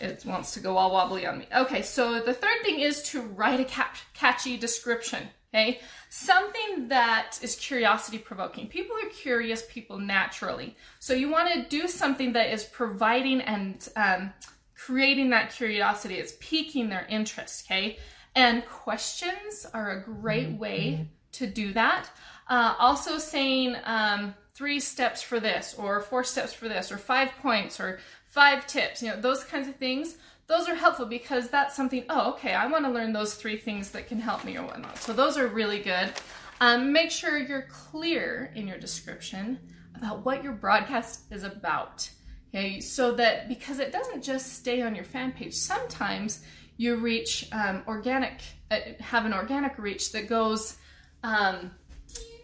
it 0.00 0.24
wants 0.26 0.52
to 0.52 0.60
go 0.60 0.76
all 0.76 0.92
wobbly 0.92 1.26
on 1.26 1.38
me. 1.38 1.46
Okay, 1.54 1.82
so 1.82 2.20
the 2.20 2.34
third 2.34 2.62
thing 2.62 2.80
is 2.80 3.02
to 3.04 3.22
write 3.22 3.60
a 3.60 3.84
catchy 4.14 4.56
description. 4.56 5.28
Okay, 5.54 5.80
something 6.10 6.88
that 6.88 7.38
is 7.40 7.56
curiosity 7.56 8.18
provoking. 8.18 8.66
People 8.66 8.96
are 8.96 9.08
curious 9.08 9.64
people 9.70 9.98
naturally. 9.98 10.76
So 10.98 11.14
you 11.14 11.30
want 11.30 11.52
to 11.54 11.62
do 11.62 11.88
something 11.88 12.34
that 12.34 12.52
is 12.52 12.64
providing 12.64 13.40
and 13.40 13.88
um, 13.96 14.34
creating 14.74 15.30
that 15.30 15.54
curiosity. 15.54 16.16
It's 16.16 16.34
piquing 16.40 16.90
their 16.90 17.06
interest. 17.08 17.66
Okay, 17.66 17.98
and 18.34 18.66
questions 18.66 19.66
are 19.72 19.92
a 19.92 20.02
great 20.02 20.48
mm-hmm. 20.48 20.58
way 20.58 21.08
to 21.32 21.46
do 21.46 21.72
that. 21.72 22.10
Uh, 22.48 22.74
also 22.78 23.18
saying 23.18 23.76
um, 23.84 24.34
three 24.56 24.80
steps 24.80 25.22
for 25.22 25.38
this, 25.38 25.74
or 25.78 26.00
four 26.00 26.24
steps 26.24 26.52
for 26.52 26.68
this, 26.68 26.90
or 26.90 26.98
five 26.98 27.30
points, 27.42 27.78
or 27.78 28.00
five 28.26 28.66
tips. 28.66 29.02
You 29.02 29.10
know 29.10 29.20
those 29.20 29.44
kinds 29.44 29.68
of 29.68 29.76
things 29.76 30.16
those 30.46 30.68
are 30.68 30.74
helpful 30.74 31.06
because 31.06 31.48
that's 31.48 31.74
something, 31.74 32.04
oh, 32.08 32.32
okay, 32.32 32.54
I 32.54 32.66
want 32.66 32.84
to 32.84 32.90
learn 32.90 33.12
those 33.12 33.34
three 33.34 33.56
things 33.56 33.90
that 33.90 34.06
can 34.06 34.20
help 34.20 34.44
me 34.44 34.56
or 34.56 34.62
whatnot. 34.62 34.98
So 34.98 35.12
those 35.12 35.36
are 35.36 35.48
really 35.48 35.80
good. 35.80 36.12
Um, 36.60 36.92
make 36.92 37.10
sure 37.10 37.36
you're 37.36 37.66
clear 37.70 38.52
in 38.54 38.66
your 38.66 38.78
description 38.78 39.58
about 39.96 40.24
what 40.24 40.44
your 40.44 40.52
broadcast 40.52 41.22
is 41.32 41.42
about. 41.42 42.08
Okay, 42.54 42.80
so 42.80 43.12
that 43.14 43.48
because 43.48 43.80
it 43.80 43.92
doesn't 43.92 44.22
just 44.22 44.54
stay 44.54 44.82
on 44.82 44.94
your 44.94 45.04
fan 45.04 45.32
page, 45.32 45.54
sometimes 45.54 46.42
you 46.76 46.96
reach 46.96 47.48
um, 47.52 47.82
organic, 47.88 48.40
uh, 48.70 48.78
have 49.00 49.26
an 49.26 49.34
organic 49.34 49.76
reach 49.78 50.12
that 50.12 50.28
goes 50.28 50.76
um, 51.24 51.72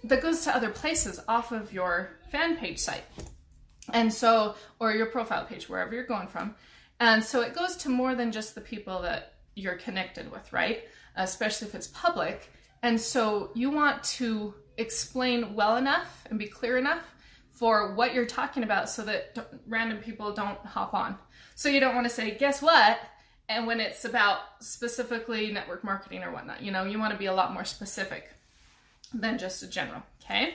that 0.04 0.22
goes 0.22 0.42
to 0.44 0.54
other 0.54 0.70
places 0.70 1.20
off 1.28 1.52
of 1.52 1.72
your 1.72 2.10
fan 2.30 2.56
page 2.56 2.78
site, 2.78 3.04
and 3.92 4.12
so 4.12 4.54
or 4.78 4.92
your 4.92 5.06
profile 5.06 5.44
page, 5.44 5.68
wherever 5.68 5.94
you're 5.94 6.06
going 6.06 6.28
from. 6.28 6.54
And 7.00 7.22
so 7.22 7.40
it 7.40 7.54
goes 7.54 7.76
to 7.78 7.88
more 7.88 8.14
than 8.14 8.30
just 8.30 8.54
the 8.54 8.60
people 8.60 9.02
that 9.02 9.34
you're 9.54 9.74
connected 9.74 10.30
with, 10.30 10.52
right? 10.52 10.84
Especially 11.16 11.68
if 11.68 11.74
it's 11.74 11.88
public. 11.88 12.50
And 12.82 13.00
so 13.00 13.50
you 13.54 13.70
want 13.70 14.02
to 14.04 14.54
explain 14.76 15.54
well 15.54 15.76
enough 15.76 16.24
and 16.30 16.38
be 16.38 16.46
clear 16.46 16.78
enough 16.78 17.02
for 17.50 17.94
what 17.94 18.14
you're 18.14 18.26
talking 18.26 18.62
about 18.62 18.88
so 18.88 19.04
that 19.04 19.36
random 19.66 19.98
people 19.98 20.32
don't 20.32 20.58
hop 20.60 20.94
on. 20.94 21.16
So 21.54 21.68
you 21.68 21.80
don't 21.80 21.94
want 21.94 22.08
to 22.08 22.12
say, 22.12 22.36
guess 22.38 22.62
what? 22.62 22.98
And 23.48 23.66
when 23.66 23.80
it's 23.80 24.04
about 24.04 24.38
specifically 24.60 25.52
network 25.52 25.84
marketing 25.84 26.22
or 26.22 26.32
whatnot, 26.32 26.62
you 26.62 26.72
know, 26.72 26.84
you 26.84 26.98
want 26.98 27.12
to 27.12 27.18
be 27.18 27.26
a 27.26 27.34
lot 27.34 27.52
more 27.52 27.64
specific 27.64 28.30
than 29.14 29.38
just 29.38 29.62
a 29.62 29.66
general, 29.66 30.02
okay? 30.22 30.54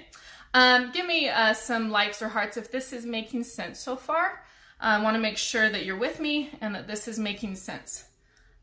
Um, 0.54 0.92
give 0.92 1.06
me 1.06 1.30
uh, 1.30 1.54
some 1.54 1.92
likes 1.92 2.22
or 2.22 2.30
hearts 2.30 2.58
if 2.58 2.72
this 2.72 2.94
is 2.94 3.06
making 3.06 3.44
sense 3.44 3.80
so 3.80 3.96
far. 3.96 4.44
I 4.80 5.02
want 5.02 5.16
to 5.16 5.22
make 5.22 5.38
sure 5.38 5.70
that 5.70 5.86
you're 5.86 5.98
with 5.98 6.20
me 6.20 6.52
and 6.62 6.76
that 6.76 6.88
this 6.88 7.08
is 7.08 7.18
making 7.18 7.56
sense. 7.56 8.06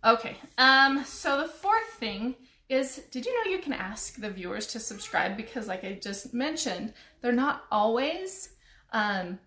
Okay, 0.04 0.36
um, 0.58 1.04
so 1.04 1.40
the 1.40 1.48
fourth 1.48 1.88
thing 1.94 2.36
is 2.68 3.02
did 3.10 3.26
you 3.26 3.34
know 3.44 3.50
you 3.50 3.58
can 3.58 3.72
ask 3.72 4.16
the 4.16 4.30
viewers 4.30 4.66
to 4.66 4.80
subscribe 4.80 5.36
because 5.36 5.66
like 5.66 5.84
I 5.84 5.98
just 6.00 6.32
mentioned, 6.32 6.92
they're 7.20 7.32
not 7.32 7.64
always 7.70 8.50
um, 8.92 9.38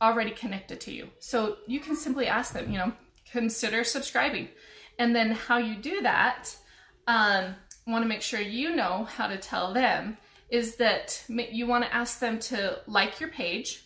already 0.00 0.30
connected 0.30 0.80
to 0.82 0.92
you. 0.92 1.08
So 1.18 1.56
you 1.66 1.80
can 1.80 1.96
simply 1.96 2.26
ask 2.26 2.52
them, 2.52 2.70
you 2.70 2.78
know, 2.78 2.92
consider 3.30 3.84
subscribing. 3.84 4.48
And 4.98 5.14
then 5.14 5.30
how 5.32 5.58
you 5.58 5.76
do 5.76 6.02
that, 6.02 6.54
um, 7.06 7.54
want 7.86 8.04
to 8.04 8.08
make 8.08 8.22
sure 8.22 8.40
you 8.40 8.74
know 8.74 9.04
how 9.04 9.26
to 9.26 9.36
tell 9.36 9.72
them 9.72 10.16
is 10.48 10.76
that 10.76 11.24
you 11.28 11.66
want 11.66 11.84
to 11.84 11.94
ask 11.94 12.18
them 12.20 12.38
to 12.38 12.78
like 12.86 13.20
your 13.20 13.30
page 13.30 13.84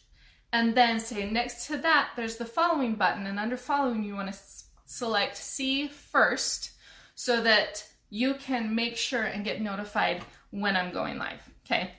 and 0.53 0.75
then 0.75 0.99
say 0.99 1.31
next 1.31 1.67
to 1.67 1.77
that 1.79 2.11
there's 2.17 2.37
the 2.37 2.45
following 2.45 2.95
button 2.95 3.27
and 3.27 3.39
under 3.39 3.57
following 3.57 4.03
you 4.03 4.15
want 4.15 4.33
to 4.33 4.39
select 4.85 5.37
see 5.37 5.89
first 5.89 6.73
so 7.15 7.43
that 7.43 7.87
you 8.11 8.35
can 8.35 8.75
make 8.75 8.97
sure 8.97 9.23
and 9.23 9.45
get 9.45 9.61
notified 9.61 10.23
when 10.51 10.77
I'm 10.77 10.93
going 10.93 11.19
live. 11.19 11.43
Okay. 11.65 11.93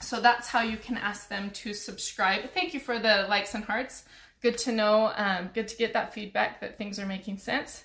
So 0.00 0.20
that's 0.20 0.48
how 0.48 0.62
you 0.62 0.76
can 0.76 0.96
ask 0.96 1.28
them 1.28 1.50
to 1.50 1.72
subscribe. 1.72 2.50
Thank 2.52 2.74
you 2.74 2.80
for 2.80 2.98
the 2.98 3.26
likes 3.28 3.54
and 3.54 3.64
hearts. 3.64 4.04
Good 4.42 4.58
to 4.58 4.72
know. 4.72 5.12
Um, 5.16 5.50
good 5.54 5.68
to 5.68 5.76
get 5.76 5.92
that 5.92 6.14
feedback 6.14 6.60
that 6.60 6.78
things 6.78 6.98
are 6.98 7.06
making 7.06 7.38
sense. 7.38 7.84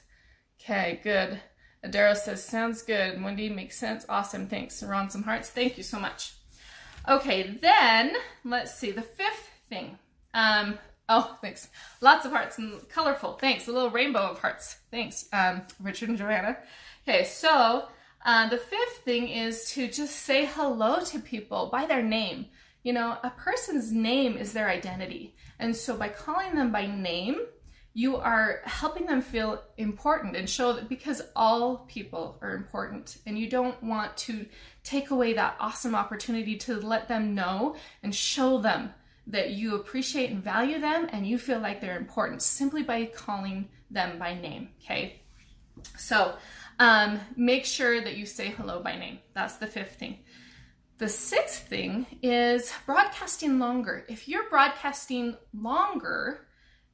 Okay, 0.62 1.00
good. 1.04 1.40
Adara 1.86 2.16
says, 2.16 2.44
sounds 2.44 2.82
good. 2.82 3.22
Wendy 3.22 3.50
makes 3.50 3.78
sense. 3.78 4.06
Awesome. 4.08 4.48
Thanks. 4.48 4.82
Ron, 4.82 5.10
some 5.10 5.24
hearts. 5.24 5.50
Thank 5.50 5.78
you 5.78 5.84
so 5.84 6.00
much. 6.00 6.34
Okay, 7.08 7.58
then 7.62 8.16
let's 8.46 8.74
see. 8.74 8.92
The 8.92 9.02
fifth 9.02 9.50
thing. 9.70 9.98
Um, 10.34 10.80
oh, 11.10 11.38
thanks. 11.42 11.68
Lots 12.00 12.25
of 12.25 12.32
hearts 12.32 12.58
and 12.58 12.88
colorful. 12.88 13.34
Thanks. 13.34 13.68
A 13.68 13.72
little 13.72 13.90
rainbow 13.90 14.32
of 14.32 14.40
hearts. 14.40 14.78
Thanks, 14.90 15.28
um, 15.34 15.63
Richard 15.82 16.10
and 16.10 16.18
Joanna. 16.18 16.58
Okay, 17.06 17.25
so 17.25 17.88
uh, 18.25 18.48
the 18.48 18.58
fifth 18.58 19.00
thing 19.04 19.28
is 19.28 19.70
to 19.72 19.90
just 19.90 20.16
say 20.16 20.46
hello 20.46 21.04
to 21.04 21.20
people 21.20 21.68
by 21.70 21.86
their 21.86 22.02
name. 22.02 22.46
You 22.84 22.94
know, 22.94 23.18
a 23.24 23.30
person's 23.32 23.92
name 23.92 24.38
is 24.38 24.54
their 24.54 24.70
identity. 24.70 25.36
And 25.60 25.75
so 25.75 25.98
by 25.98 26.10
calling 26.10 26.56
them 26.56 26.72
by 26.72 26.86
name, 26.86 27.38
you 27.94 28.18
are 28.18 28.62
helping 28.66 29.06
them 29.06 29.22
feel 29.22 29.62
important 29.78 30.36
and 30.36 30.50
show 30.50 30.74
that 30.74 30.90
because 30.90 31.22
all 31.36 31.78
people 31.88 32.38
are 32.42 32.56
important 32.56 33.18
and 33.28 33.38
you 33.38 33.48
don't 33.48 33.82
want 33.84 34.16
to 34.18 34.46
take 34.84 35.12
away 35.12 35.34
that 35.34 35.56
awesome 35.60 35.94
opportunity 35.94 36.58
to 36.58 36.80
let 36.80 37.08
them 37.08 37.36
know 37.36 37.76
and 38.02 38.14
show 38.14 38.58
them 38.58 38.92
that 39.28 39.52
you 39.52 39.76
appreciate 39.76 40.32
and 40.32 40.44
value 40.44 40.80
them 40.80 41.08
and 41.12 41.28
you 41.28 41.38
feel 41.38 41.60
like 41.60 41.80
they're 41.80 41.98
important 41.98 42.42
simply 42.42 42.82
by 42.82 43.06
calling 43.06 43.70
them 43.92 44.18
by 44.18 44.34
name. 44.34 44.70
Okay. 44.84 45.22
So, 45.98 46.36
um, 46.80 47.20
make 47.36 47.66
sure 47.66 48.02
that 48.02 48.18
you 48.18 48.26
say 48.26 48.50
hello 48.50 48.82
by 48.82 48.98
name. 48.98 49.20
That's 49.34 49.58
the 49.58 49.68
fifth 49.68 49.96
thing. 49.96 50.20
The 50.98 51.10
sixth 51.10 51.68
thing 51.68 52.06
is 52.22 52.72
broadcasting 52.86 53.60
longer. 53.60 54.06
If 54.10 54.28
you're 54.28 54.50
broadcasting 54.50 55.36
longer, 55.54 56.48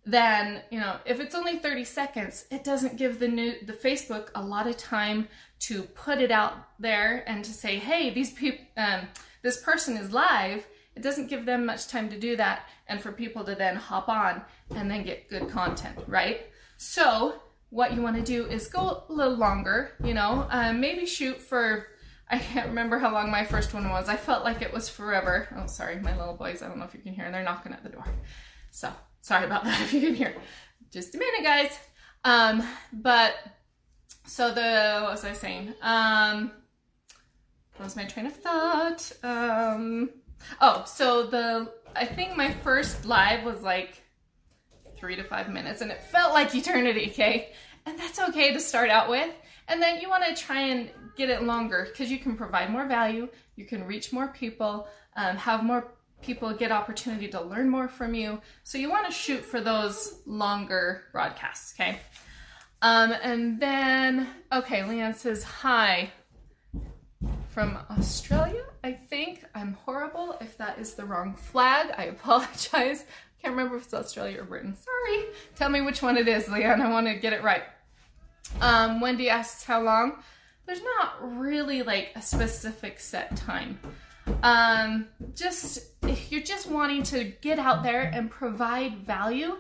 then 0.06 0.62
you 0.72 0.80
know 0.80 0.98
if 1.06 1.20
it's 1.20 1.36
only 1.36 1.58
30 1.58 1.84
seconds 1.84 2.46
it 2.50 2.64
doesn't 2.64 2.98
give 2.98 3.20
the 3.20 3.28
new 3.28 3.54
the 3.66 3.74
facebook 3.74 4.30
a 4.36 4.42
lot 4.42 4.66
of 4.66 4.78
time 4.78 5.28
to 5.60 5.84
put 5.84 6.20
it 6.20 6.32
out 6.32 6.54
there 6.80 7.24
and 7.28 7.44
to 7.44 7.52
say 7.52 7.78
hey 7.78 8.10
these 8.10 8.32
people 8.32 8.66
um, 8.78 9.02
this 9.42 9.62
person 9.62 9.98
is 9.98 10.12
live 10.12 10.66
it 10.96 11.04
doesn't 11.04 11.30
give 11.30 11.46
them 11.46 11.66
much 11.66 11.88
time 11.88 12.10
to 12.10 12.20
do 12.20 12.36
that 12.36 12.68
and 12.88 13.02
for 13.02 13.12
people 13.12 13.44
to 13.44 13.56
then 13.56 13.76
hop 13.76 14.10
on 14.10 14.42
and 14.76 14.90
then 14.90 15.04
get 15.04 15.30
good 15.30 15.50
content 15.50 15.98
right 16.08 16.48
so 16.78 17.42
what 17.70 17.94
you 17.94 18.02
want 18.02 18.16
to 18.16 18.22
do 18.22 18.46
is 18.46 18.68
go 18.68 19.04
a 19.08 19.14
little 19.14 19.36
longer, 19.36 19.92
you 20.04 20.14
know, 20.14 20.48
um, 20.50 20.80
maybe 20.80 21.06
shoot 21.06 21.40
for, 21.40 21.88
I 22.30 22.40
can't 22.40 22.68
remember 22.68 22.98
how 22.98 23.14
long 23.14 23.30
my 23.30 23.46
first 23.46 23.74
one 23.74 23.90
was. 23.90 24.10
I 24.10 24.16
felt 24.16 24.44
like 24.44 24.62
it 24.62 24.74
was 24.74 24.90
forever. 24.90 25.48
Oh, 25.56 25.68
sorry, 25.68 26.00
my 26.00 26.18
little 26.18 26.34
boys, 26.34 26.62
I 26.62 26.68
don't 26.68 26.78
know 26.78 26.86
if 26.86 26.94
you 26.94 27.00
can 27.00 27.14
hear, 27.14 27.30
they're 27.32 27.44
knocking 27.44 27.74
at 27.74 27.84
the 27.84 27.90
door. 27.90 28.06
So, 28.72 28.92
sorry 29.22 29.46
about 29.46 29.64
that 29.66 29.82
if 29.82 29.94
you 29.94 30.02
can 30.02 30.16
hear. 30.16 30.36
Just 30.92 31.16
a 31.16 31.18
minute, 31.18 31.44
guys. 31.44 31.80
Um, 32.24 32.64
but, 32.92 33.36
so 34.26 34.54
the, 34.54 35.02
what 35.02 35.12
was 35.12 35.26
I 35.26 35.34
saying? 35.34 35.74
Um, 35.82 36.52
what 37.78 37.86
was 37.86 37.96
my 37.96 38.06
train 38.06 38.26
of 38.26 38.36
thought? 38.36 39.12
Um, 39.24 40.10
oh, 40.60 40.84
so 40.86 41.28
the, 41.28 41.72
I 41.96 42.06
think 42.06 42.36
my 42.36 42.52
first 42.52 43.06
live 43.06 43.44
was 43.44 43.62
like 43.62 44.04
three 44.98 45.16
to 45.16 45.24
five 45.24 45.50
minutes 45.50 45.82
and 45.82 45.92
it 45.92 46.02
felt 46.04 46.34
like 46.34 46.54
eternity, 46.54 47.10
okay? 47.12 47.54
And 47.86 47.98
that's 47.98 48.20
okay 48.20 48.52
to 48.54 48.60
start 48.60 48.90
out 48.90 49.10
with. 49.10 49.34
And 49.68 49.82
then 49.82 50.02
you 50.02 50.10
want 50.10 50.26
to 50.26 50.36
try 50.36 50.62
and 50.62 50.92
get 51.16 51.30
it 51.30 51.44
longer 51.44 51.88
because 51.90 52.12
you 52.12 52.20
can 52.20 52.36
provide 52.36 52.70
more 52.70 52.86
value, 52.86 53.30
you 53.56 53.66
can 53.66 53.86
reach 53.86 54.12
more 54.12 54.28
people, 54.30 54.88
um, 55.16 55.38
have 55.38 55.64
more 55.64 55.94
people 56.22 56.54
get 56.54 56.72
opportunity 56.72 57.28
to 57.30 57.42
learn 57.42 57.70
more 57.70 57.88
from 57.88 58.14
you. 58.14 58.42
So 58.64 58.78
you 58.78 58.90
want 58.90 59.06
to 59.06 59.12
shoot 59.12 59.44
for 59.44 59.62
those 59.62 60.22
longer 60.26 61.04
broadcasts, 61.12 61.74
okay? 61.74 62.00
Um, 62.82 63.14
and 63.24 63.60
then, 63.60 64.28
okay, 64.52 64.82
Leanne 64.82 65.16
says, 65.16 65.44
hi 65.44 66.12
from 67.50 67.78
Australia, 67.90 68.64
I 68.84 68.94
think. 68.94 69.44
I'm 69.54 69.74
horrible 69.74 70.38
if 70.40 70.58
that 70.58 70.80
is 70.80 70.94
the 70.94 71.06
wrong 71.06 71.36
flag. 71.36 71.94
I 71.98 72.04
apologize. 72.16 73.06
Can't 73.42 73.54
remember 73.56 73.78
if 73.78 73.86
it's 73.86 73.94
Australia 73.94 74.42
or 74.42 74.46
Britain. 74.46 74.76
Sorry. 74.76 75.26
Tell 75.56 75.70
me 75.70 75.82
which 75.82 76.02
one 76.02 76.18
it 76.18 76.28
is, 76.28 76.46
Leanne. 76.46 76.82
I 76.82 76.90
want 76.90 77.08
to 77.08 77.16
get 77.16 77.34
it 77.34 77.44
right. 77.44 77.64
Um, 78.62 79.00
Wendy 79.00 79.30
asks 79.30 79.64
how 79.64 79.82
long. 79.82 80.24
There's 80.66 80.82
not 80.84 81.40
really 81.40 81.82
like 81.82 82.12
a 82.16 82.22
specific 82.22 83.00
set 83.00 83.36
time. 83.36 83.80
Um, 84.44 85.08
just 85.36 85.80
you're 86.30 86.42
just 86.42 86.68
wanting 86.68 87.04
to 87.04 87.26
get 87.42 87.60
out 87.60 87.84
there 87.84 88.02
and 88.02 88.30
provide 88.30 88.98
value 88.98 89.58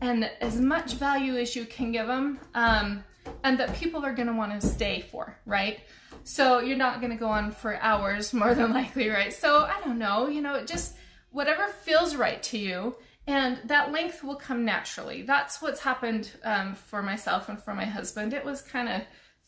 and 0.00 0.30
as 0.40 0.60
much 0.60 0.94
value 0.94 1.36
as 1.36 1.54
you 1.54 1.64
can 1.64 1.92
give 1.92 2.06
them, 2.06 2.38
um, 2.54 3.04
and 3.44 3.58
that 3.58 3.74
people 3.74 4.04
are 4.04 4.14
going 4.14 4.28
to 4.28 4.34
want 4.34 4.58
to 4.58 4.66
stay 4.66 5.04
for, 5.10 5.36
right? 5.44 5.80
So 6.24 6.60
you're 6.60 6.76
not 6.76 7.00
going 7.00 7.12
to 7.12 7.18
go 7.18 7.28
on 7.28 7.50
for 7.50 7.76
hours 7.76 8.32
more 8.42 8.54
than 8.54 8.72
likely, 8.72 9.08
right? 9.08 9.32
So 9.32 9.64
I 9.64 9.80
don't 9.84 9.98
know, 9.98 10.28
you 10.28 10.40
know, 10.40 10.54
it 10.54 10.66
just 10.66 10.96
whatever 11.30 11.66
feels 11.68 12.14
right 12.14 12.42
to 12.44 12.58
you 12.58 12.94
and 13.26 13.58
that 13.64 13.92
length 13.92 14.24
will 14.24 14.36
come 14.36 14.64
naturally. 14.64 15.22
That's 15.22 15.62
what's 15.62 15.80
happened 15.80 16.30
um, 16.42 16.74
for 16.74 17.02
myself 17.02 17.48
and 17.48 17.58
for 17.58 17.74
my 17.74 17.84
husband. 17.84 18.34
It 18.34 18.44
was 18.44 18.62
kind 18.62 18.88
of 18.88 19.02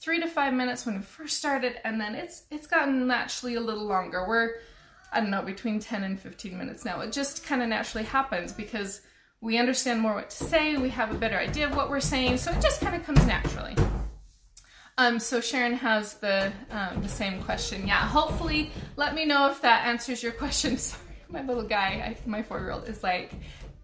three 0.04 0.20
to 0.20 0.26
five 0.28 0.52
minutes 0.52 0.84
when 0.84 0.96
we 0.96 1.00
first 1.00 1.38
started, 1.38 1.80
and 1.82 1.98
then 1.98 2.14
it's 2.14 2.42
it's 2.50 2.66
gotten 2.66 3.06
naturally 3.06 3.54
a 3.54 3.60
little 3.60 3.86
longer. 3.86 4.28
We're 4.28 4.56
I 5.10 5.20
don't 5.20 5.30
know 5.30 5.40
between 5.40 5.80
ten 5.80 6.04
and 6.04 6.20
fifteen 6.20 6.58
minutes 6.58 6.84
now. 6.84 7.00
It 7.00 7.10
just 7.10 7.46
kind 7.46 7.62
of 7.62 7.68
naturally 7.68 8.04
happens 8.04 8.52
because 8.52 9.00
we 9.40 9.56
understand 9.56 10.00
more 10.00 10.14
what 10.14 10.28
to 10.28 10.44
say. 10.44 10.76
We 10.76 10.90
have 10.90 11.10
a 11.10 11.14
better 11.14 11.38
idea 11.38 11.66
of 11.66 11.74
what 11.74 11.88
we're 11.88 12.00
saying, 12.00 12.36
so 12.36 12.52
it 12.52 12.60
just 12.60 12.82
kind 12.82 12.94
of 12.94 13.02
comes 13.04 13.24
naturally. 13.26 13.74
Um, 14.98 15.18
so 15.18 15.40
Sharon 15.40 15.72
has 15.72 16.14
the 16.14 16.52
um, 16.70 17.00
the 17.00 17.08
same 17.08 17.42
question. 17.42 17.88
Yeah, 17.88 18.06
hopefully, 18.06 18.72
let 18.96 19.14
me 19.14 19.24
know 19.24 19.50
if 19.50 19.62
that 19.62 19.86
answers 19.86 20.22
your 20.22 20.32
question. 20.42 20.76
Sorry, 20.76 21.00
my 21.30 21.42
little 21.42 21.64
guy, 21.64 21.86
I, 21.86 22.16
my 22.26 22.42
four 22.42 22.60
year 22.60 22.72
old, 22.72 22.88
is 22.90 23.02
like 23.02 23.32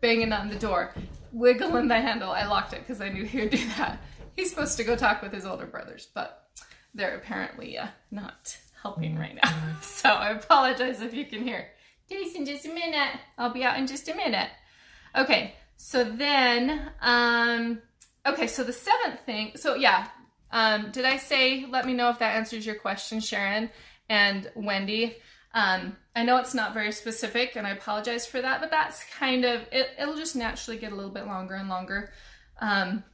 banging 0.03 0.35
on 0.35 0.51
the 0.51 0.57
door, 0.57 0.95
wiggling 1.33 1.89
the 1.89 1.99
handle. 1.99 2.31
I 2.31 2.47
locked 2.47 2.75
it 2.75 2.81
because 2.81 3.01
I 3.01 3.09
knew 3.09 3.25
he 3.25 3.41
would 3.41 3.51
do 3.51 3.67
that. 3.79 4.03
He's 4.37 4.51
supposed 4.51 4.77
to 4.77 4.85
go 4.85 4.97
talk 4.97 5.23
with 5.23 5.33
his 5.33 5.45
older 5.45 5.67
brothers, 5.67 6.09
but 6.15 6.49
they're 6.95 7.17
apparently 7.17 7.79
uh, 7.79 7.89
not 8.11 8.57
helping 8.83 9.19
right 9.19 9.39
now. 9.43 9.77
so 9.83 10.09
I 10.09 10.31
apologize 10.31 11.01
if 11.01 11.15
you 11.15 11.25
can 11.25 11.43
hear. 11.43 11.69
Jason, 12.09 12.45
just 12.45 12.67
a 12.67 12.73
minute. 12.73 13.19
I'll 13.39 13.53
be 13.53 13.65
out 13.65 13.79
in 13.79 13.87
just 13.87 14.09
a 14.09 14.15
minute. 14.15 14.51
Okay, 15.17 15.55
so 15.77 16.05
then, 16.05 16.91
um, 17.01 17.81
okay, 18.27 18.47
so 18.47 18.65
the 18.65 18.73
seventh 18.73 19.21
thing, 19.27 19.53
so 19.57 19.75
yeah, 19.75 20.09
um, 20.53 20.91
did 20.91 21.05
I 21.05 21.17
say, 21.17 21.67
let 21.69 21.87
me 21.87 21.95
know 21.95 22.11
if 22.11 22.19
that 22.19 22.37
answers 22.37 22.67
your 22.67 22.75
question, 22.75 23.21
Sharon 23.21 23.71
and 24.09 24.51
Wendy? 24.55 25.17
Um, 25.55 25.97
I 26.15 26.25
know 26.25 26.37
it's 26.39 26.55
not 26.55 26.75
very 26.75 26.93
specific, 26.93 27.57
and 27.57 27.67
I 27.67 27.71
apologize 27.71 28.27
for 28.27 28.41
that, 28.41 28.61
but 28.61 28.71
that's 28.71 29.05
kind 29.19 29.45
of 29.45 29.63
it. 29.73 29.89
It'll 29.99 30.17
just 30.17 30.37
naturally 30.37 30.79
get 30.79 30.93
a 30.93 30.95
little 30.95 31.11
bit 31.11 31.27
longer 31.27 31.55
and 31.55 31.69
longer. 31.69 32.13
Um, 32.61 33.05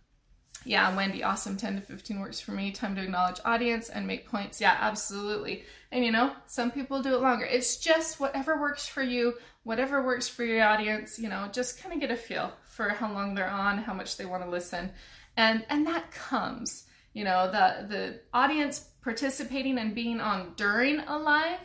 yeah, 0.66 0.94
Wendy, 0.96 1.22
awesome. 1.22 1.56
10 1.56 1.76
to 1.76 1.80
15 1.80 2.18
works 2.18 2.40
for 2.40 2.50
me. 2.50 2.72
Time 2.72 2.96
to 2.96 3.02
acknowledge 3.02 3.38
audience 3.44 3.88
and 3.88 4.04
make 4.04 4.28
points. 4.28 4.60
Yeah, 4.60 4.76
absolutely. 4.80 5.62
And 5.92 6.04
you 6.04 6.10
know, 6.10 6.32
some 6.46 6.72
people 6.72 7.02
do 7.02 7.14
it 7.14 7.20
longer. 7.20 7.44
It's 7.44 7.76
just 7.76 8.18
whatever 8.18 8.60
works 8.60 8.88
for 8.88 9.02
you, 9.02 9.34
whatever 9.62 10.02
works 10.02 10.26
for 10.28 10.44
your 10.44 10.64
audience, 10.64 11.20
you 11.20 11.28
know, 11.28 11.48
just 11.52 11.80
kind 11.80 11.94
of 11.94 12.00
get 12.00 12.10
a 12.10 12.16
feel 12.16 12.52
for 12.64 12.88
how 12.88 13.12
long 13.12 13.36
they're 13.36 13.48
on, 13.48 13.78
how 13.78 13.94
much 13.94 14.16
they 14.16 14.26
want 14.26 14.42
to 14.42 14.50
listen. 14.50 14.90
And 15.36 15.64
and 15.70 15.86
that 15.86 16.10
comes, 16.10 16.86
you 17.12 17.22
know, 17.22 17.46
the 17.46 17.86
the 17.86 18.20
audience 18.34 18.88
participating 19.02 19.78
and 19.78 19.94
being 19.94 20.20
on 20.20 20.52
during 20.56 20.98
a 20.98 21.16
live 21.16 21.60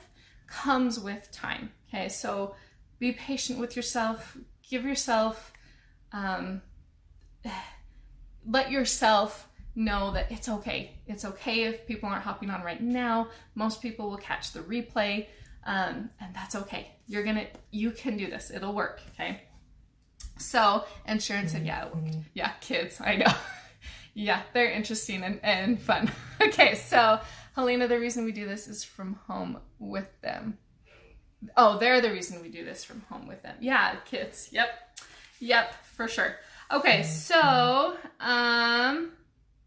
comes 0.46 1.00
with 1.00 1.32
time. 1.32 1.72
Okay, 1.90 2.08
so 2.08 2.54
be 3.00 3.14
patient 3.14 3.58
with 3.58 3.76
yourself. 3.76 4.38
Give 4.70 4.86
yourself, 4.86 5.52
um, 6.14 6.62
let 8.46 8.72
yourself 8.72 9.48
know 9.76 10.12
that 10.12 10.32
it's 10.32 10.50
okay. 10.50 10.92
It's 11.08 11.26
okay 11.26 11.64
if 11.64 11.88
people 11.88 12.10
aren't 12.10 12.24
hopping 12.24 12.50
on 12.50 12.64
right 12.64 12.82
now. 12.82 13.28
Most 13.56 13.82
people 13.82 14.10
will 14.10 14.18
catch 14.18 14.52
the 14.52 14.60
replay, 14.62 15.28
um, 15.66 16.10
and 16.20 16.34
that's 16.34 16.56
okay. 16.56 16.92
You're 17.08 17.24
gonna, 17.24 17.48
you 17.72 17.92
can 17.92 18.18
do 18.18 18.30
this. 18.30 18.52
It'll 18.52 18.74
work. 18.74 19.02
Okay. 19.14 19.42
So, 20.38 20.86
and 21.06 21.22
Sharon 21.22 21.48
said, 21.48 21.66
yeah, 21.66 21.88
yeah, 22.34 22.54
kids, 22.62 23.00
I 23.00 23.16
know. 23.16 23.32
yeah, 24.14 24.42
they're 24.54 24.72
interesting 24.72 25.24
and, 25.24 25.40
and 25.44 25.80
fun. 25.80 26.12
okay, 26.42 26.76
so 26.76 27.20
Helena, 27.56 27.88
the 27.88 28.00
reason 28.00 28.26
we 28.26 28.32
do 28.32 28.48
this 28.48 28.68
is 28.68 28.84
from 28.84 29.20
home 29.28 29.60
with 29.80 30.10
them. 30.22 30.58
Oh, 31.58 31.78
they're 31.78 32.02
the 32.02 32.12
reason 32.12 32.42
we 32.42 32.50
do 32.50 32.66
this 32.66 32.84
from 32.84 33.02
home 33.10 33.28
with 33.28 33.42
them. 33.44 33.56
Yeah, 33.60 33.96
kids. 34.06 34.50
Yep. 34.52 34.70
Yep, 35.40 35.74
for 35.84 36.08
sure. 36.08 36.36
Okay, 36.74 37.04
so 37.04 37.98
um 38.20 39.12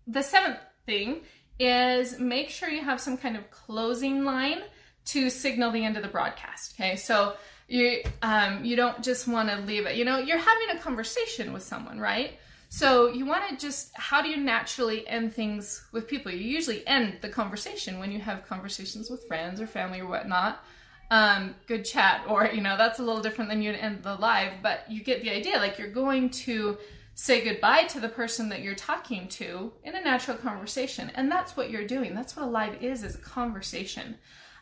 the 0.06 0.22
seventh 0.22 0.58
thing 0.86 1.20
is 1.58 2.18
make 2.18 2.50
sure 2.50 2.68
you 2.68 2.82
have 2.82 3.00
some 3.00 3.16
kind 3.16 3.36
of 3.36 3.50
closing 3.50 4.24
line 4.24 4.62
to 5.06 5.30
signal 5.30 5.70
the 5.70 5.84
end 5.84 5.96
of 5.96 6.02
the 6.02 6.08
broadcast. 6.08 6.74
Okay, 6.74 6.96
so 6.96 7.34
you 7.68 8.02
um, 8.22 8.64
you 8.64 8.76
don't 8.76 9.02
just 9.02 9.26
want 9.26 9.48
to 9.48 9.56
leave 9.60 9.86
it. 9.86 9.96
You 9.96 10.04
know, 10.04 10.18
you're 10.18 10.38
having 10.38 10.76
a 10.76 10.78
conversation 10.78 11.52
with 11.52 11.62
someone, 11.62 11.98
right? 11.98 12.38
So 12.68 13.08
you 13.08 13.24
want 13.24 13.48
to 13.48 13.56
just 13.56 13.92
how 13.94 14.20
do 14.20 14.28
you 14.28 14.36
naturally 14.36 15.06
end 15.06 15.34
things 15.34 15.84
with 15.92 16.08
people? 16.08 16.32
You 16.32 16.38
usually 16.38 16.86
end 16.86 17.18
the 17.20 17.28
conversation 17.28 17.98
when 17.98 18.12
you 18.12 18.18
have 18.20 18.46
conversations 18.46 19.10
with 19.10 19.26
friends 19.26 19.60
or 19.60 19.66
family 19.66 20.00
or 20.00 20.08
whatnot. 20.08 20.64
Um, 21.10 21.54
good 21.66 21.84
chat, 21.84 22.24
or 22.28 22.46
you 22.46 22.60
know, 22.60 22.76
that's 22.76 22.98
a 22.98 23.02
little 23.02 23.22
different 23.22 23.50
than 23.50 23.62
you 23.62 23.72
end 23.72 24.02
the 24.02 24.14
live, 24.14 24.54
but 24.62 24.90
you 24.90 25.02
get 25.02 25.22
the 25.22 25.30
idea. 25.30 25.58
Like 25.58 25.78
you're 25.78 25.88
going 25.90 26.30
to 26.30 26.78
say 27.14 27.44
goodbye 27.44 27.84
to 27.84 28.00
the 28.00 28.08
person 28.08 28.48
that 28.48 28.62
you're 28.62 28.74
talking 28.74 29.28
to 29.28 29.72
in 29.84 29.94
a 29.94 30.02
natural 30.02 30.36
conversation, 30.36 31.12
and 31.14 31.30
that's 31.30 31.56
what 31.56 31.70
you're 31.70 31.86
doing. 31.86 32.14
That's 32.14 32.36
what 32.36 32.46
a 32.46 32.50
live 32.50 32.82
is: 32.82 33.04
is 33.04 33.14
a 33.14 33.18
conversation. 33.18 34.16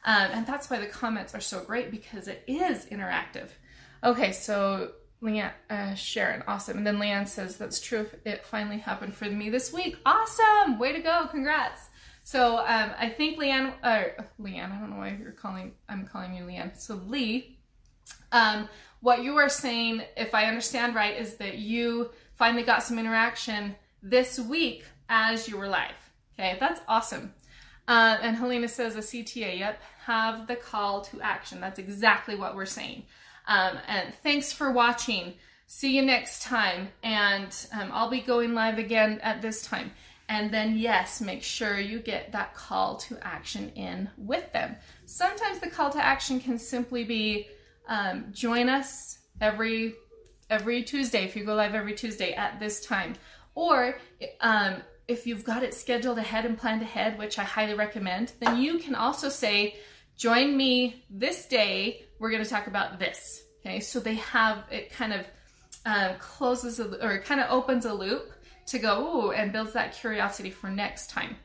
Um, 0.05 0.31
and 0.33 0.47
that's 0.47 0.69
why 0.69 0.81
the 0.81 0.87
comments 0.87 1.35
are 1.35 1.41
so 1.41 1.63
great 1.63 1.91
because 1.91 2.27
it 2.27 2.43
is 2.47 2.87
interactive. 2.87 3.51
Okay, 4.03 4.33
so 4.33 4.93
Leanne, 5.23 5.53
uh, 5.71 5.95
Sharon, 5.95 6.43
awesome. 6.49 6.77
And 6.77 6.87
then 6.87 6.99
Leanne 6.99 7.29
says, 7.29 7.57
that's 7.57 7.81
true. 7.81 8.09
It 8.25 8.45
finally 8.45 8.79
happened 8.79 9.15
for 9.15 9.27
me 9.27 9.49
this 9.51 9.73
week. 9.73 9.97
Awesome. 10.05 10.79
Way 10.79 10.93
to 10.93 10.99
go. 10.99 11.29
Congrats. 11.31 11.89
So 12.25 12.59
um, 12.59 12.93
I 12.99 13.09
think 13.09 13.39
Leanne, 13.39 13.75
uh, 13.83 14.05
Leanne, 14.41 14.73
I 14.73 14.79
don't 14.79 14.91
know 14.91 14.97
why 14.97 15.17
you're 15.21 15.33
calling, 15.33 15.73
I'm 15.89 16.07
calling 16.07 16.35
you 16.35 16.45
Leanne. 16.45 16.77
So 16.79 17.01
Lee, 17.07 17.59
um, 18.31 18.69
what 19.01 19.23
you 19.23 19.37
are 19.37 19.49
saying, 19.49 20.03
if 20.17 20.35
I 20.35 20.45
understand 20.45 20.95
right, 20.95 21.17
is 21.17 21.35
that 21.37 21.59
you 21.59 22.11
finally 22.35 22.63
got 22.63 22.83
some 22.83 22.99
interaction 22.99 23.75
this 24.03 24.39
week 24.39 24.85
as 25.09 25.49
you 25.49 25.57
were 25.57 25.69
live. 25.69 25.91
Okay, 26.35 26.57
that's 26.59 26.81
awesome. 26.89 27.35
Uh, 27.89 28.17
and 28.23 28.37
Helena 28.37 28.69
says 28.69 28.97
a 28.97 29.01
CTA, 29.01 29.59
yep, 29.59 29.83
have 30.05 30.47
the 30.47 30.57
call 30.57 31.03
to 31.03 31.21
action. 31.21 31.61
That's 31.61 31.79
exactly 31.79 32.37
what 32.37 32.55
we're 32.55 32.65
saying. 32.65 33.05
Um, 33.47 33.79
and 33.89 34.15
thanks 34.23 34.53
for 34.53 34.71
watching. 34.71 35.35
See 35.67 35.97
you 35.97 36.03
next 36.03 36.43
time. 36.43 36.89
And 37.03 37.55
um, 37.73 37.91
I'll 37.93 38.11
be 38.11 38.21
going 38.21 38.55
live 38.55 38.79
again 38.79 39.21
at 39.23 39.43
this 39.43 39.63
time. 39.63 39.91
And 40.33 40.51
then, 40.51 40.79
yes, 40.79 41.21
make 41.21 41.43
sure 41.43 41.79
you 41.79 41.99
get 41.99 42.33
that 42.33 42.55
call 42.55 42.97
to 42.97 43.19
action 43.21 43.69
in 43.75 44.09
with 44.17 44.51
them. 44.55 44.77
Sometimes 45.05 45.59
the 45.59 45.69
call 45.69 45.91
to 45.91 46.03
action 46.03 46.41
can 46.41 46.59
simply 46.59 47.05
be 47.05 47.49
um, 47.87 48.25
join 48.33 48.71
us 48.71 49.19
every 49.43 49.95
every 50.49 50.85
Tuesday 50.85 51.25
if 51.25 51.37
you 51.37 51.45
go 51.45 51.55
live 51.55 51.75
every 51.75 51.93
Tuesday 51.95 52.33
at 52.33 52.59
this 52.59 52.87
time, 52.87 53.15
or 53.55 53.99
um, 54.41 54.77
if 55.07 55.27
you've 55.27 55.45
got 55.45 55.63
it 55.63 55.75
scheduled 55.75 56.17
ahead 56.17 56.47
and 56.47 56.57
planned 56.57 56.81
ahead, 56.81 57.19
which 57.19 57.39
I 57.39 57.45
highly 57.45 57.75
recommend, 57.75 58.33
then 58.41 58.57
you 58.57 58.79
can 58.79 58.95
also 58.95 59.29
say, 59.29 59.77
join 60.17 60.57
me 60.57 61.05
this 61.11 61.45
day. 61.45 62.07
We're 62.19 62.31
going 62.31 62.43
to 62.43 62.49
talk 62.49 62.69
about 62.69 62.99
this. 62.99 63.43
Okay, 63.61 63.81
so 63.81 64.01
they 64.01 64.15
have 64.15 64.65
it 64.71 64.91
kind 64.93 65.13
of 65.13 65.27
uh, 65.85 66.15
closes 66.19 66.81
a, 66.81 67.07
or 67.07 67.21
kind 67.21 67.39
of 67.39 67.51
opens 67.51 67.85
a 67.85 67.93
loop 67.93 68.33
to 68.67 68.79
go 68.79 69.27
ooh, 69.27 69.33
and 69.33 69.53
builds 69.53 69.73
that 69.73 69.95
curiosity 69.95 70.51
for 70.51 70.71
next 70.71 71.11
time. 71.11 71.37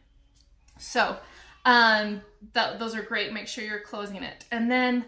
So 0.80 1.18
um, 1.66 2.22
that, 2.54 2.80
those 2.80 2.96
are 2.96 3.02
great. 3.02 3.34
Make 3.34 3.48
sure 3.48 3.64
you're 3.64 3.80
closing 3.80 4.24
it. 4.24 4.46
And 4.52 4.70
then 4.70 5.06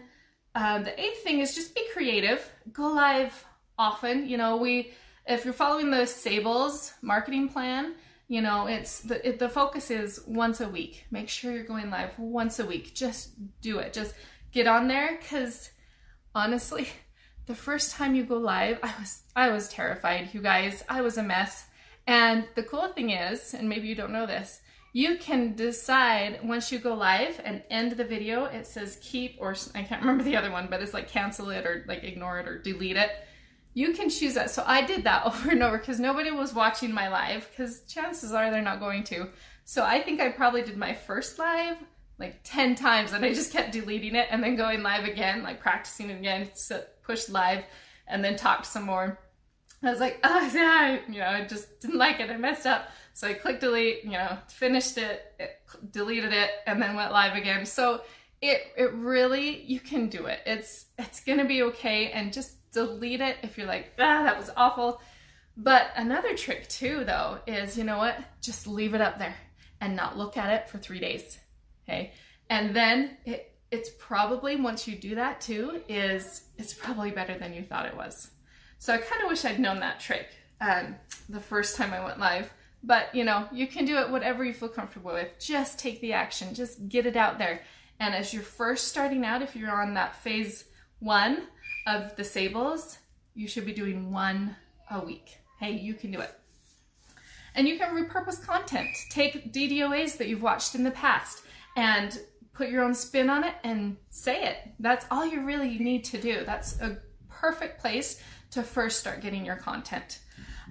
um, 0.54 0.84
the 0.84 1.00
eighth 1.00 1.22
thing 1.22 1.40
is 1.40 1.54
just 1.54 1.74
be 1.74 1.86
creative. 1.92 2.48
Go 2.72 2.88
live 2.88 3.44
often. 3.78 4.28
You 4.28 4.36
know, 4.36 4.56
we 4.56 4.92
if 5.26 5.44
you're 5.44 5.54
following 5.54 5.90
the 5.90 6.06
Sables 6.06 6.92
marketing 7.02 7.48
plan, 7.48 7.94
you 8.30 8.40
know 8.40 8.66
it's 8.66 9.00
the 9.00 9.28
it, 9.28 9.38
the 9.40 9.48
focus 9.48 9.90
is 9.90 10.22
once 10.26 10.60
a 10.60 10.68
week 10.68 11.04
make 11.10 11.28
sure 11.28 11.52
you're 11.52 11.64
going 11.64 11.90
live 11.90 12.16
once 12.16 12.60
a 12.60 12.64
week 12.64 12.94
just 12.94 13.30
do 13.60 13.80
it 13.80 13.92
just 13.92 14.14
get 14.52 14.68
on 14.68 14.86
there 14.86 15.18
because 15.20 15.70
honestly 16.34 16.88
the 17.46 17.54
first 17.54 17.92
time 17.92 18.14
you 18.14 18.22
go 18.22 18.36
live 18.36 18.78
i 18.84 18.94
was 19.00 19.22
i 19.34 19.50
was 19.50 19.68
terrified 19.68 20.32
you 20.32 20.40
guys 20.40 20.84
i 20.88 21.00
was 21.02 21.18
a 21.18 21.22
mess 21.22 21.66
and 22.06 22.46
the 22.54 22.62
cool 22.62 22.88
thing 22.88 23.10
is 23.10 23.54
and 23.54 23.68
maybe 23.68 23.88
you 23.88 23.94
don't 23.94 24.12
know 24.12 24.26
this 24.26 24.60
you 24.92 25.16
can 25.18 25.54
decide 25.54 26.40
once 26.42 26.72
you 26.72 26.78
go 26.78 26.94
live 26.94 27.40
and 27.44 27.62
end 27.70 27.92
the 27.92 28.04
video 28.04 28.44
it 28.44 28.66
says 28.66 28.98
keep 29.02 29.36
or 29.38 29.54
i 29.74 29.82
can't 29.82 30.00
remember 30.00 30.24
the 30.24 30.36
other 30.36 30.50
one 30.50 30.66
but 30.70 30.82
it's 30.82 30.94
like 30.94 31.08
cancel 31.08 31.50
it 31.50 31.66
or 31.66 31.84
like 31.86 32.02
ignore 32.02 32.38
it 32.38 32.48
or 32.48 32.58
delete 32.58 32.96
it 32.96 33.10
you 33.74 33.92
can 33.92 34.10
choose 34.10 34.34
that. 34.34 34.50
So 34.50 34.64
I 34.66 34.84
did 34.84 35.04
that 35.04 35.26
over 35.26 35.50
and 35.50 35.62
over 35.62 35.78
because 35.78 36.00
nobody 36.00 36.30
was 36.30 36.54
watching 36.54 36.92
my 36.92 37.08
live 37.08 37.48
because 37.50 37.82
chances 37.82 38.32
are 38.32 38.50
they're 38.50 38.62
not 38.62 38.80
going 38.80 39.04
to. 39.04 39.28
So 39.64 39.84
I 39.84 40.00
think 40.00 40.20
I 40.20 40.30
probably 40.30 40.62
did 40.62 40.76
my 40.76 40.94
first 40.94 41.38
live 41.38 41.76
like 42.18 42.40
10 42.44 42.74
times 42.74 43.12
and 43.12 43.24
I 43.24 43.32
just 43.32 43.52
kept 43.52 43.72
deleting 43.72 44.14
it 44.14 44.28
and 44.30 44.42
then 44.42 44.56
going 44.56 44.82
live 44.82 45.04
again, 45.04 45.42
like 45.42 45.60
practicing 45.60 46.10
again, 46.10 46.50
push 47.02 47.28
live 47.28 47.64
and 48.06 48.22
then 48.22 48.36
talked 48.36 48.66
some 48.66 48.84
more. 48.84 49.18
I 49.82 49.90
was 49.90 50.00
like, 50.00 50.20
oh, 50.24 50.50
yeah, 50.54 50.98
you 51.08 51.20
know, 51.20 51.26
I 51.26 51.44
just 51.44 51.80
didn't 51.80 51.98
like 51.98 52.20
it. 52.20 52.30
I 52.30 52.36
messed 52.36 52.66
up. 52.66 52.88
So 53.14 53.28
I 53.28 53.34
clicked 53.34 53.60
delete, 53.60 54.04
you 54.04 54.12
know, 54.12 54.38
finished 54.48 54.98
it, 54.98 55.34
it 55.38 55.60
deleted 55.90 56.32
it, 56.32 56.50
and 56.66 56.80
then 56.80 56.94
went 56.94 57.12
live 57.12 57.36
again. 57.36 57.66
So 57.66 58.02
it, 58.40 58.62
it 58.76 58.92
really, 58.94 59.62
you 59.64 59.80
can 59.80 60.08
do 60.08 60.26
it. 60.26 60.40
It's, 60.46 60.86
it's 60.98 61.20
to 61.22 61.44
be 61.44 61.62
okay. 61.64 62.10
And 62.12 62.32
just 62.32 62.70
delete 62.72 63.20
it 63.20 63.38
if 63.42 63.58
you're 63.58 63.66
like, 63.66 63.92
ah, 63.98 64.22
that 64.22 64.38
was 64.38 64.50
awful. 64.56 65.00
But 65.56 65.88
another 65.96 66.36
trick 66.36 66.68
too, 66.68 67.04
though, 67.04 67.38
is 67.46 67.76
you 67.76 67.84
know 67.84 67.98
what? 67.98 68.18
Just 68.40 68.66
leave 68.66 68.94
it 68.94 69.00
up 69.00 69.18
there 69.18 69.36
and 69.80 69.96
not 69.96 70.16
look 70.16 70.36
at 70.36 70.52
it 70.52 70.68
for 70.68 70.78
three 70.78 71.00
days. 71.00 71.38
Okay. 71.88 72.12
And 72.48 72.74
then 72.74 73.16
it, 73.24 73.54
it's 73.70 73.90
probably, 73.98 74.56
once 74.56 74.86
you 74.88 74.96
do 74.96 75.16
that 75.16 75.40
too, 75.40 75.82
is 75.88 76.44
it's 76.56 76.74
probably 76.74 77.10
better 77.10 77.36
than 77.36 77.52
you 77.52 77.62
thought 77.62 77.86
it 77.86 77.96
was. 77.96 78.30
So 78.80 78.92
I 78.92 78.98
kind 78.98 79.22
of 79.22 79.28
wish 79.28 79.44
I'd 79.44 79.60
known 79.60 79.78
that 79.80 80.00
trick 80.00 80.26
um, 80.60 80.96
the 81.28 81.38
first 81.38 81.76
time 81.76 81.92
I 81.92 82.04
went 82.04 82.18
live. 82.18 82.52
But 82.82 83.14
you 83.14 83.24
know, 83.24 83.46
you 83.52 83.68
can 83.68 83.84
do 83.84 83.98
it 83.98 84.10
whatever 84.10 84.44
you 84.44 84.52
feel 84.52 84.68
comfortable 84.68 85.12
with. 85.12 85.28
Just 85.38 85.78
take 85.78 86.00
the 86.00 86.14
action, 86.14 86.54
just 86.54 86.88
get 86.88 87.06
it 87.06 87.14
out 87.14 87.38
there. 87.38 87.60
And 88.00 88.14
as 88.14 88.34
you're 88.34 88.42
first 88.42 88.88
starting 88.88 89.24
out, 89.24 89.42
if 89.42 89.54
you're 89.54 89.70
on 89.70 89.94
that 89.94 90.16
phase 90.16 90.64
one, 90.98 91.42
of 91.86 92.14
the 92.16 92.24
Sables, 92.24 92.98
you 93.34 93.48
should 93.48 93.66
be 93.66 93.72
doing 93.72 94.12
one 94.12 94.56
a 94.90 95.00
week. 95.00 95.38
Hey, 95.58 95.72
you 95.72 95.94
can 95.94 96.10
do 96.10 96.20
it. 96.20 96.32
And 97.54 97.66
you 97.66 97.78
can 97.78 97.94
repurpose 97.94 98.44
content. 98.44 98.88
Take 99.10 99.52
DDOAs 99.52 100.16
that 100.18 100.28
you've 100.28 100.42
watched 100.42 100.74
in 100.74 100.84
the 100.84 100.90
past 100.90 101.42
and 101.76 102.18
put 102.52 102.70
your 102.70 102.84
own 102.84 102.94
spin 102.94 103.28
on 103.28 103.44
it 103.44 103.54
and 103.64 103.96
say 104.10 104.44
it. 104.44 104.56
That's 104.78 105.06
all 105.10 105.26
you 105.26 105.44
really 105.44 105.78
need 105.78 106.04
to 106.04 106.20
do. 106.20 106.44
That's 106.44 106.80
a 106.80 106.98
perfect 107.28 107.80
place 107.80 108.22
to 108.52 108.62
first 108.62 109.00
start 109.00 109.20
getting 109.20 109.44
your 109.44 109.56
content. 109.56 110.20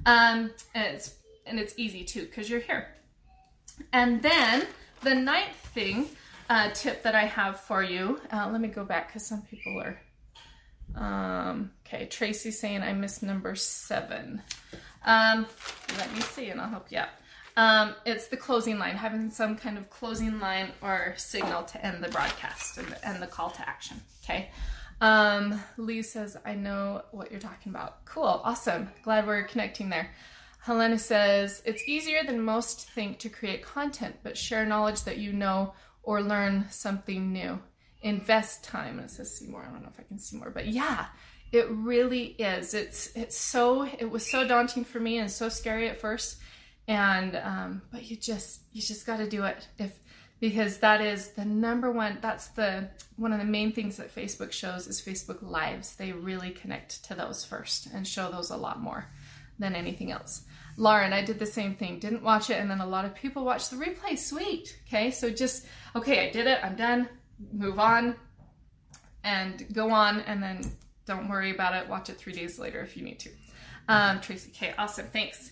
Um, 0.05 0.51
and 0.73 0.95
it's 0.95 1.15
and 1.45 1.59
it's 1.59 1.73
easy 1.77 2.03
too 2.03 2.21
because 2.21 2.49
you're 2.49 2.59
here. 2.59 2.87
And 3.93 4.21
then 4.21 4.67
the 5.01 5.15
ninth 5.15 5.55
thing 5.55 6.07
uh, 6.49 6.69
tip 6.73 7.03
that 7.03 7.15
I 7.15 7.25
have 7.25 7.59
for 7.59 7.83
you. 7.83 8.19
Uh, 8.31 8.49
let 8.51 8.61
me 8.61 8.67
go 8.67 8.83
back 8.83 9.07
because 9.07 9.25
some 9.25 9.41
people 9.43 9.81
are 9.81 9.99
um, 10.95 11.71
okay, 11.85 12.05
Tracy's 12.07 12.59
saying 12.59 12.81
I 12.81 12.93
missed 12.93 13.23
number 13.23 13.55
seven. 13.55 14.41
Um, 15.05 15.45
let 15.97 16.13
me 16.13 16.21
see 16.21 16.49
and 16.49 16.59
I'll 16.59 16.69
help 16.69 16.91
you 16.91 16.99
out. 16.99 17.09
Um, 17.57 17.95
it's 18.05 18.27
the 18.27 18.37
closing 18.37 18.79
line, 18.79 18.95
having 18.95 19.29
some 19.31 19.57
kind 19.57 19.77
of 19.77 19.89
closing 19.89 20.39
line 20.39 20.71
or 20.81 21.13
signal 21.17 21.63
to 21.63 21.85
end 21.85 22.03
the 22.03 22.09
broadcast 22.09 22.77
and, 22.77 22.95
and 23.03 23.21
the 23.21 23.27
call 23.27 23.49
to 23.51 23.67
action. 23.67 23.99
Okay. 24.23 24.49
Um, 25.01 25.61
Lee 25.77 26.01
says, 26.01 26.37
I 26.45 26.55
know 26.55 27.03
what 27.11 27.31
you're 27.31 27.39
talking 27.39 27.71
about. 27.71 28.05
Cool. 28.05 28.41
Awesome. 28.43 28.89
Glad 29.03 29.25
we're 29.27 29.43
connecting 29.43 29.89
there. 29.89 30.11
Helena 30.61 30.99
says, 30.99 31.61
it's 31.65 31.87
easier 31.87 32.23
than 32.25 32.41
most 32.41 32.89
think 32.89 33.17
to 33.19 33.29
create 33.29 33.63
content, 33.63 34.15
but 34.23 34.37
share 34.37 34.65
knowledge 34.65 35.03
that 35.03 35.17
you 35.17 35.31
know 35.31 35.73
or 36.03 36.21
learn 36.21 36.65
something 36.69 37.31
new 37.31 37.59
invest 38.01 38.63
time. 38.63 38.97
And 38.97 39.09
it 39.09 39.11
says 39.11 39.35
see 39.35 39.47
more. 39.47 39.63
I 39.63 39.71
don't 39.71 39.81
know 39.81 39.89
if 39.93 39.99
I 39.99 40.03
can 40.03 40.19
see 40.19 40.37
more, 40.37 40.49
but 40.49 40.67
yeah, 40.67 41.07
it 41.51 41.69
really 41.69 42.27
is. 42.39 42.73
It's 42.73 43.11
it's 43.15 43.37
so 43.37 43.83
it 43.83 44.09
was 44.09 44.29
so 44.29 44.47
daunting 44.47 44.85
for 44.85 44.99
me 44.99 45.17
and 45.17 45.29
so 45.29 45.49
scary 45.49 45.89
at 45.89 45.99
first, 45.99 46.39
and 46.87 47.35
um, 47.35 47.81
but 47.91 48.09
you 48.09 48.15
just 48.15 48.61
you 48.71 48.81
just 48.81 49.05
got 49.05 49.17
to 49.17 49.29
do 49.29 49.43
it. 49.43 49.67
If 49.77 49.91
because 50.39 50.77
that 50.77 51.01
is 51.01 51.29
the 51.29 51.45
number 51.45 51.91
one 51.91 52.17
that's 52.21 52.47
the 52.49 52.89
one 53.17 53.33
of 53.33 53.39
the 53.39 53.45
main 53.45 53.71
things 53.71 53.97
that 53.97 54.13
facebook 54.13 54.51
shows 54.51 54.87
is 54.87 55.01
facebook 55.01 55.41
lives. 55.41 55.95
They 55.95 56.11
really 56.11 56.51
connect 56.51 57.03
to 57.05 57.15
those 57.15 57.43
first 57.43 57.87
and 57.93 58.07
show 58.07 58.31
those 58.31 58.49
a 58.49 58.57
lot 58.57 58.81
more 58.81 59.09
than 59.57 59.75
anything 59.75 60.11
else. 60.11 60.43
Lauren 60.77 61.11
i 61.11 61.23
did 61.23 61.39
the 61.39 61.45
same 61.45 61.75
thing. 61.75 61.99
Didn't 61.99 62.23
watch 62.23 62.49
it 62.49 62.53
and 62.53 62.69
then 62.69 62.79
a 62.79 62.87
lot 62.87 63.05
of 63.05 63.13
people 63.15 63.43
watch 63.43 63.69
the 63.69 63.75
replay. 63.75 64.17
Sweet. 64.17 64.77
Okay 64.87 65.11
so 65.11 65.29
just 65.29 65.65
okay 65.95 66.27
i 66.27 66.31
did 66.31 66.47
it. 66.47 66.59
I'm 66.63 66.75
done. 66.75 67.09
Move 67.53 67.79
on 67.79 68.15
and 69.23 69.65
go 69.73 69.91
on 69.91 70.21
and 70.21 70.41
then 70.41 70.61
don't 71.05 71.27
worry 71.27 71.51
about 71.51 71.75
it. 71.75 71.89
Watch 71.89 72.09
it 72.09 72.17
three 72.17 72.33
days 72.33 72.57
later 72.57 72.81
if 72.81 72.95
you 72.95 73.03
need 73.03 73.19
to. 73.19 73.29
Um, 73.89 74.21
tracy 74.21 74.51
okay 74.55 74.73
awesome. 74.77 75.07
Thanks. 75.07 75.51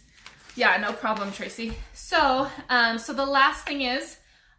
Yeah 0.55 0.77
no 0.77 0.93
problem 0.93 1.33
tracy. 1.33 1.73
So 1.93 2.47
um, 2.69 2.97
so 2.97 3.11
the 3.11 3.25
last 3.25 3.65
thing 3.65 3.81
is 3.81 4.17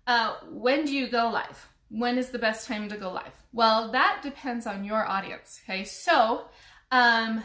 uh, 0.09 0.35
when 0.51 0.87
do 0.87 0.95
you 0.95 1.07
go 1.07 1.29
live? 1.29 1.69
When 1.91 2.19
is 2.19 2.31
the 2.31 2.39
best 2.39 2.67
time 2.67 2.89
to 2.89 2.97
go 2.97 3.13
live? 3.13 3.35
Well, 3.53 3.93
that 3.93 4.21
depends 4.23 4.67
on 4.67 4.83
your 4.83 5.07
audience. 5.07 5.61
Okay, 5.65 5.85
so 5.85 6.47
um, 6.91 7.45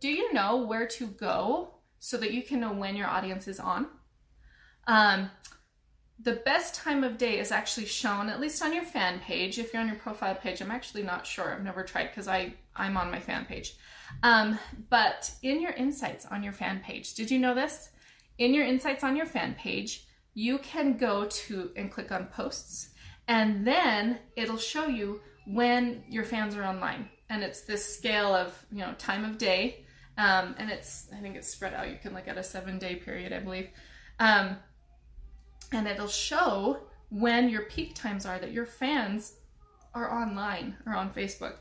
do 0.00 0.08
you 0.08 0.32
know 0.32 0.64
where 0.64 0.86
to 0.88 1.06
go 1.06 1.74
so 1.98 2.16
that 2.16 2.32
you 2.32 2.42
can 2.42 2.60
know 2.60 2.72
when 2.72 2.96
your 2.96 3.06
audience 3.06 3.46
is 3.46 3.60
on? 3.60 3.88
Um, 4.86 5.30
the 6.18 6.40
best 6.46 6.74
time 6.74 7.04
of 7.04 7.18
day 7.18 7.38
is 7.38 7.52
actually 7.52 7.86
shown 7.86 8.30
at 8.30 8.40
least 8.40 8.62
on 8.62 8.72
your 8.72 8.84
fan 8.84 9.20
page. 9.20 9.58
If 9.58 9.72
you're 9.72 9.82
on 9.82 9.88
your 9.88 9.98
profile 9.98 10.34
page, 10.34 10.62
I'm 10.62 10.70
actually 10.70 11.02
not 11.02 11.26
sure. 11.26 11.52
I've 11.52 11.62
never 11.62 11.82
tried 11.82 12.08
because 12.08 12.26
I 12.26 12.54
I'm 12.74 12.96
on 12.96 13.10
my 13.10 13.20
fan 13.20 13.44
page. 13.44 13.76
Um, 14.22 14.58
but 14.88 15.30
in 15.42 15.60
your 15.60 15.72
insights 15.72 16.24
on 16.26 16.42
your 16.42 16.54
fan 16.54 16.80
page, 16.80 17.14
did 17.14 17.30
you 17.30 17.38
know 17.38 17.54
this? 17.54 17.90
In 18.38 18.54
your 18.54 18.64
insights 18.64 19.04
on 19.04 19.14
your 19.14 19.26
fan 19.26 19.54
page, 19.58 20.06
you 20.36 20.58
can 20.58 20.98
go 20.98 21.24
to 21.24 21.70
and 21.76 21.90
click 21.90 22.12
on 22.12 22.26
posts 22.26 22.90
and 23.26 23.66
then 23.66 24.18
it'll 24.36 24.58
show 24.58 24.86
you 24.86 25.18
when 25.46 26.04
your 26.10 26.24
fans 26.24 26.54
are 26.54 26.62
online. 26.62 27.08
And 27.30 27.42
it's 27.42 27.62
this 27.62 27.96
scale 27.96 28.34
of 28.34 28.54
you 28.70 28.80
know 28.80 28.92
time 28.98 29.24
of 29.24 29.38
day 29.38 29.84
um, 30.18 30.54
and 30.58 30.70
it's 30.70 31.08
i 31.12 31.20
think 31.20 31.36
it's 31.36 31.48
spread 31.48 31.72
out. 31.72 31.88
You 31.88 31.96
can 32.00 32.12
look 32.14 32.28
at 32.28 32.36
a 32.36 32.42
seven 32.42 32.78
day 32.78 32.96
period 32.96 33.32
i 33.32 33.40
believe. 33.40 33.68
Um, 34.20 34.58
and 35.72 35.88
it'll 35.88 36.06
show 36.06 36.80
when 37.08 37.48
your 37.48 37.62
peak 37.62 37.94
times 37.94 38.26
are 38.26 38.38
that 38.38 38.52
your 38.52 38.66
fans 38.66 39.36
are 39.94 40.22
online 40.22 40.76
or 40.84 40.94
on 40.94 41.14
facebook. 41.14 41.54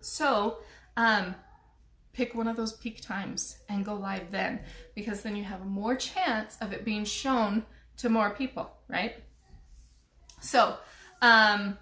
So 0.00 0.58
um, 0.96 1.34
pick 2.14 2.34
one 2.34 2.48
of 2.48 2.56
those 2.56 2.72
peak 2.72 3.02
times 3.02 3.58
and 3.68 3.84
go 3.84 3.94
live 3.94 4.30
then 4.30 4.60
because 4.94 5.22
then 5.22 5.36
you 5.36 5.44
have 5.44 5.66
more 5.66 5.94
chance 5.94 6.56
of 6.62 6.72
it 6.72 6.82
being 6.82 7.04
shown 7.04 7.66
to 7.98 8.08
more 8.08 8.30
people, 8.30 8.70
right? 8.88 9.14
So, 10.40 10.76
um, 11.22 11.78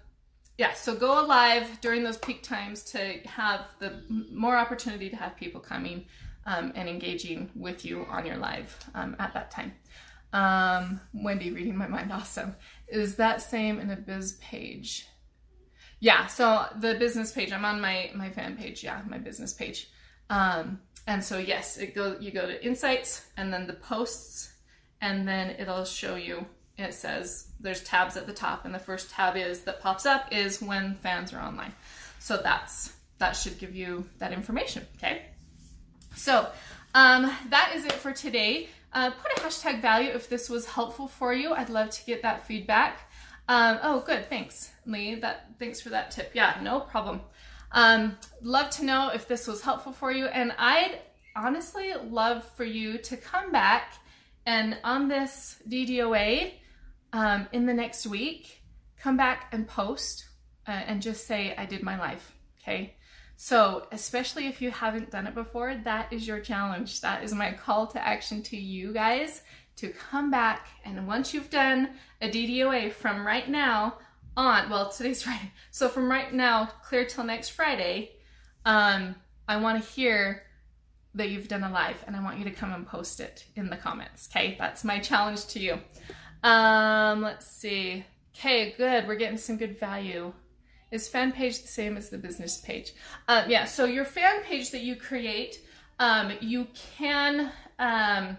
yeah, 0.57 0.73
so 0.73 0.95
go 0.95 1.25
live 1.25 1.81
during 1.81 2.03
those 2.03 2.17
peak 2.17 2.41
times 2.41 2.83
to 2.91 3.19
have 3.25 3.61
the 3.79 4.03
more 4.09 4.55
opportunity 4.55 5.09
to 5.09 5.15
have 5.15 5.35
people 5.35 5.59
coming 5.59 6.05
um, 6.45 6.71
and 6.75 6.87
engaging 6.87 7.49
with 7.55 7.83
you 7.83 8.05
on 8.09 8.25
your 8.25 8.37
live 8.37 8.77
um, 8.93 9.15
at 9.19 9.33
that 9.33 9.51
time. 9.51 9.73
Um, 10.31 11.01
Wendy, 11.13 11.51
reading 11.51 11.77
my 11.77 11.87
mind, 11.87 12.11
awesome. 12.11 12.55
Is 12.87 13.15
that 13.15 13.41
same 13.41 13.79
in 13.79 13.89
a 13.91 13.95
biz 13.95 14.33
page? 14.33 15.07
Yeah, 15.99 16.27
so 16.27 16.65
the 16.79 16.95
business 16.95 17.31
page, 17.31 17.51
I'm 17.51 17.65
on 17.65 17.79
my 17.79 18.11
my 18.15 18.29
fan 18.29 18.57
page, 18.57 18.83
yeah, 18.83 19.01
my 19.07 19.17
business 19.17 19.53
page. 19.53 19.89
Um, 20.29 20.81
and 21.07 21.23
so 21.23 21.37
yes, 21.37 21.77
it 21.77 21.95
go 21.95 22.17
you 22.19 22.31
go 22.31 22.45
to 22.45 22.65
insights 22.65 23.25
and 23.37 23.51
then 23.51 23.65
the 23.65 23.73
posts 23.73 24.54
and 25.01 25.27
then 25.27 25.55
it'll 25.59 25.85
show 25.85 26.15
you 26.15 26.45
it 26.77 26.93
says 26.93 27.47
there's 27.59 27.81
tabs 27.83 28.17
at 28.17 28.27
the 28.27 28.33
top 28.33 28.65
and 28.65 28.73
the 28.73 28.79
first 28.79 29.09
tab 29.09 29.37
is 29.37 29.61
that 29.61 29.79
pops 29.79 30.05
up 30.05 30.27
is 30.31 30.61
when 30.61 30.95
fans 30.95 31.33
are 31.33 31.41
online. 31.41 31.73
So 32.19 32.37
that's 32.37 32.93
that 33.17 33.31
should 33.31 33.57
give 33.59 33.73
you 33.73 34.05
that 34.19 34.33
information 34.33 34.85
okay? 34.97 35.27
So 36.15 36.47
um, 36.93 37.31
that 37.49 37.73
is 37.75 37.85
it 37.85 37.93
for 37.93 38.11
today. 38.11 38.69
Uh, 38.93 39.11
put 39.11 39.37
a 39.37 39.41
hashtag 39.41 39.81
value 39.81 40.09
if 40.11 40.29
this 40.29 40.49
was 40.49 40.65
helpful 40.65 41.07
for 41.07 41.33
you. 41.33 41.53
I'd 41.53 41.69
love 41.69 41.89
to 41.91 42.05
get 42.05 42.21
that 42.23 42.45
feedback. 42.45 43.11
Um, 43.47 43.79
oh 43.83 44.03
good 44.05 44.29
thanks 44.29 44.71
lee. 44.85 45.15
That 45.15 45.51
thanks 45.59 45.79
for 45.79 45.89
that 45.89 46.11
tip. 46.11 46.31
Yeah 46.33 46.59
no 46.61 46.81
problem. 46.81 47.21
Um, 47.71 48.17
love 48.41 48.69
to 48.71 48.85
know 48.85 49.09
if 49.13 49.27
this 49.27 49.47
was 49.47 49.61
helpful 49.61 49.91
for 49.91 50.09
you 50.09 50.27
and 50.27 50.53
i'd 50.57 50.99
honestly 51.35 51.93
love 52.09 52.49
for 52.55 52.63
you 52.63 52.97
to 52.99 53.17
come 53.17 53.51
back 53.51 53.95
and 54.45 54.77
on 54.83 55.07
this 55.07 55.57
DDOA, 55.67 56.53
um, 57.13 57.47
in 57.51 57.65
the 57.65 57.73
next 57.73 58.05
week, 58.05 58.61
come 58.99 59.17
back 59.17 59.47
and 59.51 59.67
post 59.67 60.25
uh, 60.67 60.71
and 60.71 61.01
just 61.01 61.25
say, 61.25 61.55
I 61.57 61.65
did 61.65 61.81
my 61.83 61.97
life. 61.97 62.35
Okay. 62.61 62.95
So, 63.37 63.87
especially 63.91 64.47
if 64.47 64.61
you 64.61 64.71
haven't 64.71 65.11
done 65.11 65.27
it 65.27 65.35
before, 65.35 65.75
that 65.83 66.11
is 66.13 66.27
your 66.27 66.39
challenge. 66.39 67.01
That 67.01 67.23
is 67.23 67.33
my 67.33 67.51
call 67.53 67.87
to 67.87 68.05
action 68.05 68.41
to 68.43 68.57
you 68.57 68.93
guys 68.93 69.41
to 69.77 69.89
come 69.89 70.31
back. 70.31 70.67
And 70.85 71.05
once 71.05 71.33
you've 71.33 71.49
done 71.49 71.91
a 72.21 72.29
DDOA 72.29 72.93
from 72.93 73.27
right 73.27 73.49
now 73.49 73.97
on, 74.37 74.69
well, 74.69 74.89
today's 74.89 75.21
Friday. 75.23 75.51
So, 75.71 75.89
from 75.89 76.09
right 76.09 76.33
now, 76.33 76.69
clear 76.83 77.05
till 77.05 77.25
next 77.25 77.49
Friday, 77.49 78.11
um, 78.65 79.15
I 79.47 79.57
want 79.57 79.83
to 79.83 79.91
hear 79.91 80.43
that 81.15 81.29
you've 81.29 81.47
done 81.47 81.63
a 81.63 81.71
live 81.71 82.03
and 82.05 82.15
I 82.15 82.23
want 82.23 82.37
you 82.37 82.43
to 82.45 82.51
come 82.51 82.71
and 82.73 82.85
post 82.85 83.19
it 83.19 83.45
in 83.55 83.69
the 83.69 83.77
comments. 83.77 84.29
Okay, 84.31 84.55
that's 84.59 84.83
my 84.83 84.99
challenge 84.99 85.47
to 85.47 85.59
you. 85.59 85.79
Um, 86.43 87.21
let's 87.21 87.47
see. 87.47 88.05
Okay, 88.35 88.75
good. 88.77 89.07
We're 89.07 89.15
getting 89.15 89.37
some 89.37 89.57
good 89.57 89.79
value. 89.79 90.33
Is 90.91 91.07
fan 91.07 91.31
page 91.31 91.61
the 91.61 91.67
same 91.67 91.97
as 91.97 92.09
the 92.09 92.17
business 92.17 92.59
page? 92.59 92.93
Um, 93.27 93.49
yeah, 93.49 93.65
so 93.65 93.85
your 93.85 94.05
fan 94.05 94.43
page 94.43 94.71
that 94.71 94.81
you 94.81 94.95
create, 94.95 95.59
um, 95.99 96.33
you 96.41 96.67
can 96.97 97.51
um, 97.79 98.37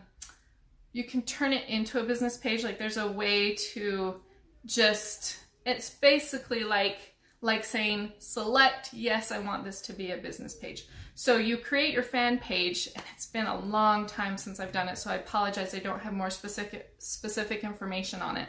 you 0.93 1.05
can 1.05 1.23
turn 1.23 1.53
it 1.53 1.69
into 1.69 2.01
a 2.01 2.05
business 2.05 2.37
page. 2.37 2.63
Like 2.63 2.79
there's 2.79 2.97
a 2.97 3.11
way 3.11 3.55
to 3.75 4.21
just 4.65 5.39
it's 5.65 5.91
basically 5.91 6.65
like 6.65 7.16
like 7.41 7.65
saying 7.65 8.13
select 8.19 8.93
yes, 8.93 9.31
I 9.31 9.39
want 9.39 9.65
this 9.65 9.81
to 9.83 9.93
be 9.93 10.11
a 10.11 10.17
business 10.17 10.55
page. 10.55 10.87
So 11.15 11.39
you 11.39 11.57
create 11.57 11.95
your 11.95 12.03
fan 12.03 12.39
page, 12.39 12.89
and 12.95 13.05
it's 13.15 13.27
been 13.27 13.47
a 13.47 13.59
long 13.59 14.07
time 14.07 14.37
since 14.37 14.61
I've 14.61 14.73
done 14.73 14.89
it, 14.89 14.99
so 14.99 15.11
I 15.11 15.15
apologize. 15.15 15.75
I 15.75 15.79
don't 15.79 16.01
have 16.01 16.13
more 16.13 16.31
specific 16.31 16.95
specific 16.99 17.65
information 17.65 18.21
on 18.21 18.37
it. 18.37 18.49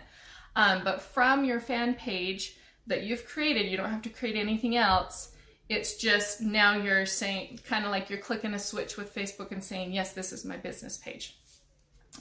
Um, 0.55 0.81
but 0.83 1.01
from 1.01 1.45
your 1.45 1.59
fan 1.59 1.93
page 1.93 2.57
that 2.87 3.03
you've 3.03 3.25
created, 3.25 3.69
you 3.69 3.77
don't 3.77 3.89
have 3.89 4.01
to 4.01 4.09
create 4.09 4.35
anything 4.35 4.75
else. 4.75 5.31
It's 5.69 5.97
just 5.97 6.41
now 6.41 6.75
you're 6.75 7.05
saying, 7.05 7.59
kind 7.65 7.85
of 7.85 7.91
like 7.91 8.09
you're 8.09 8.19
clicking 8.19 8.53
a 8.53 8.59
switch 8.59 8.97
with 8.97 9.13
Facebook 9.13 9.51
and 9.51 9.63
saying, 9.63 9.91
yes, 9.91 10.13
this 10.13 10.31
is 10.31 10.45
my 10.45 10.57
business 10.57 10.97
page. 10.97 11.37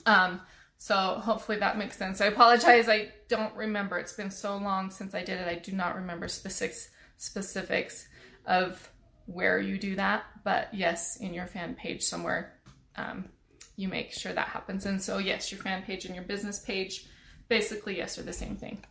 Um, 0.04 0.40
so 0.78 0.94
hopefully 0.94 1.58
that 1.58 1.78
makes 1.78 1.96
sense. 1.96 2.20
I 2.20 2.26
apologize. 2.26 2.88
I 2.88 3.08
don't 3.28 3.54
remember. 3.56 3.98
It's 3.98 4.12
been 4.12 4.30
so 4.30 4.56
long 4.56 4.90
since 4.90 5.14
I 5.14 5.24
did 5.24 5.40
it. 5.40 5.48
I 5.48 5.54
do 5.56 5.72
not 5.72 5.96
remember 5.96 6.28
specifics 6.28 6.90
specifics 7.18 8.06
of 8.44 8.90
where 9.26 9.58
you 9.58 9.78
do 9.78 9.96
that, 9.96 10.24
but 10.44 10.72
yes, 10.72 11.16
in 11.16 11.34
your 11.34 11.46
fan 11.46 11.74
page 11.74 12.02
somewhere, 12.02 12.52
um, 12.96 13.28
you 13.76 13.88
make 13.88 14.12
sure 14.12 14.32
that 14.32 14.48
happens. 14.48 14.86
And 14.86 15.02
so, 15.02 15.18
yes, 15.18 15.50
your 15.50 15.60
fan 15.60 15.82
page 15.82 16.04
and 16.04 16.14
your 16.14 16.24
business 16.24 16.60
page, 16.60 17.06
basically, 17.48 17.96
yes, 17.96 18.18
are 18.18 18.22
the 18.22 18.32
same 18.32 18.56
thing. 18.56 18.84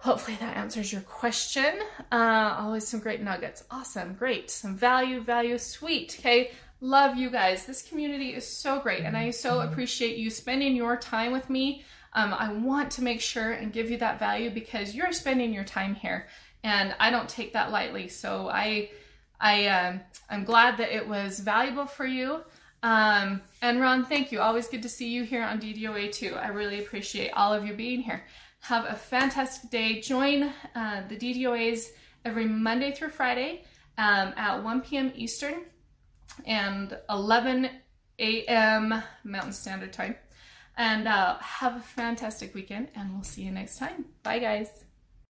Hopefully 0.00 0.36
that 0.40 0.56
answers 0.56 0.92
your 0.92 1.02
question. 1.02 1.78
Uh, 2.10 2.56
always 2.58 2.88
some 2.88 3.00
great 3.00 3.20
nuggets. 3.20 3.64
Awesome, 3.70 4.14
great. 4.14 4.50
Some 4.50 4.74
value, 4.74 5.20
value, 5.20 5.58
sweet. 5.58 6.16
Okay, 6.18 6.52
love 6.80 7.16
you 7.16 7.30
guys. 7.30 7.66
This 7.66 7.82
community 7.82 8.34
is 8.34 8.46
so 8.46 8.80
great, 8.80 9.04
and 9.04 9.16
I 9.16 9.30
so 9.30 9.60
appreciate 9.60 10.16
you 10.16 10.30
spending 10.30 10.74
your 10.74 10.96
time 10.96 11.32
with 11.32 11.50
me. 11.50 11.84
Um, 12.12 12.34
I 12.34 12.52
want 12.52 12.90
to 12.92 13.02
make 13.02 13.20
sure 13.20 13.52
and 13.52 13.72
give 13.72 13.90
you 13.90 13.98
that 13.98 14.18
value 14.18 14.50
because 14.50 14.94
you're 14.94 15.12
spending 15.12 15.52
your 15.52 15.64
time 15.64 15.94
here, 15.94 16.26
and 16.64 16.94
I 16.98 17.10
don't 17.10 17.28
take 17.28 17.52
that 17.52 17.70
lightly. 17.70 18.08
So 18.08 18.48
I 18.48 18.90
I 19.40 19.66
um, 19.66 20.00
I'm 20.28 20.44
glad 20.44 20.76
that 20.78 20.94
it 20.94 21.06
was 21.06 21.40
valuable 21.40 21.86
for 21.86 22.06
you. 22.06 22.42
Um, 22.82 23.42
and 23.60 23.80
Ron, 23.80 24.06
thank 24.06 24.32
you. 24.32 24.40
Always 24.40 24.68
good 24.68 24.82
to 24.82 24.88
see 24.88 25.08
you 25.08 25.22
here 25.24 25.44
on 25.44 25.60
DDOA 25.60 26.12
too. 26.12 26.34
I 26.34 26.48
really 26.48 26.80
appreciate 26.80 27.30
all 27.32 27.52
of 27.52 27.66
you 27.66 27.74
being 27.74 28.00
here. 28.00 28.24
Have 28.60 28.86
a 28.86 28.94
fantastic 28.94 29.70
day. 29.70 30.00
Join 30.00 30.44
uh, 30.74 31.02
the 31.08 31.16
DDOAs 31.16 31.88
every 32.24 32.46
Monday 32.46 32.92
through 32.92 33.10
Friday 33.10 33.64
um, 33.98 34.32
at 34.36 34.62
1 34.62 34.80
p.m. 34.82 35.12
Eastern 35.14 35.64
and 36.46 36.96
11 37.08 37.70
a.m. 38.18 39.02
Mountain 39.24 39.52
Standard 39.52 39.92
Time. 39.92 40.16
And 40.76 41.08
uh, 41.08 41.36
have 41.38 41.76
a 41.76 41.80
fantastic 41.80 42.54
weekend, 42.54 42.88
and 42.94 43.12
we'll 43.12 43.22
see 43.22 43.42
you 43.42 43.50
next 43.50 43.78
time. 43.78 44.06
Bye, 44.22 44.38
guys. 44.38 44.84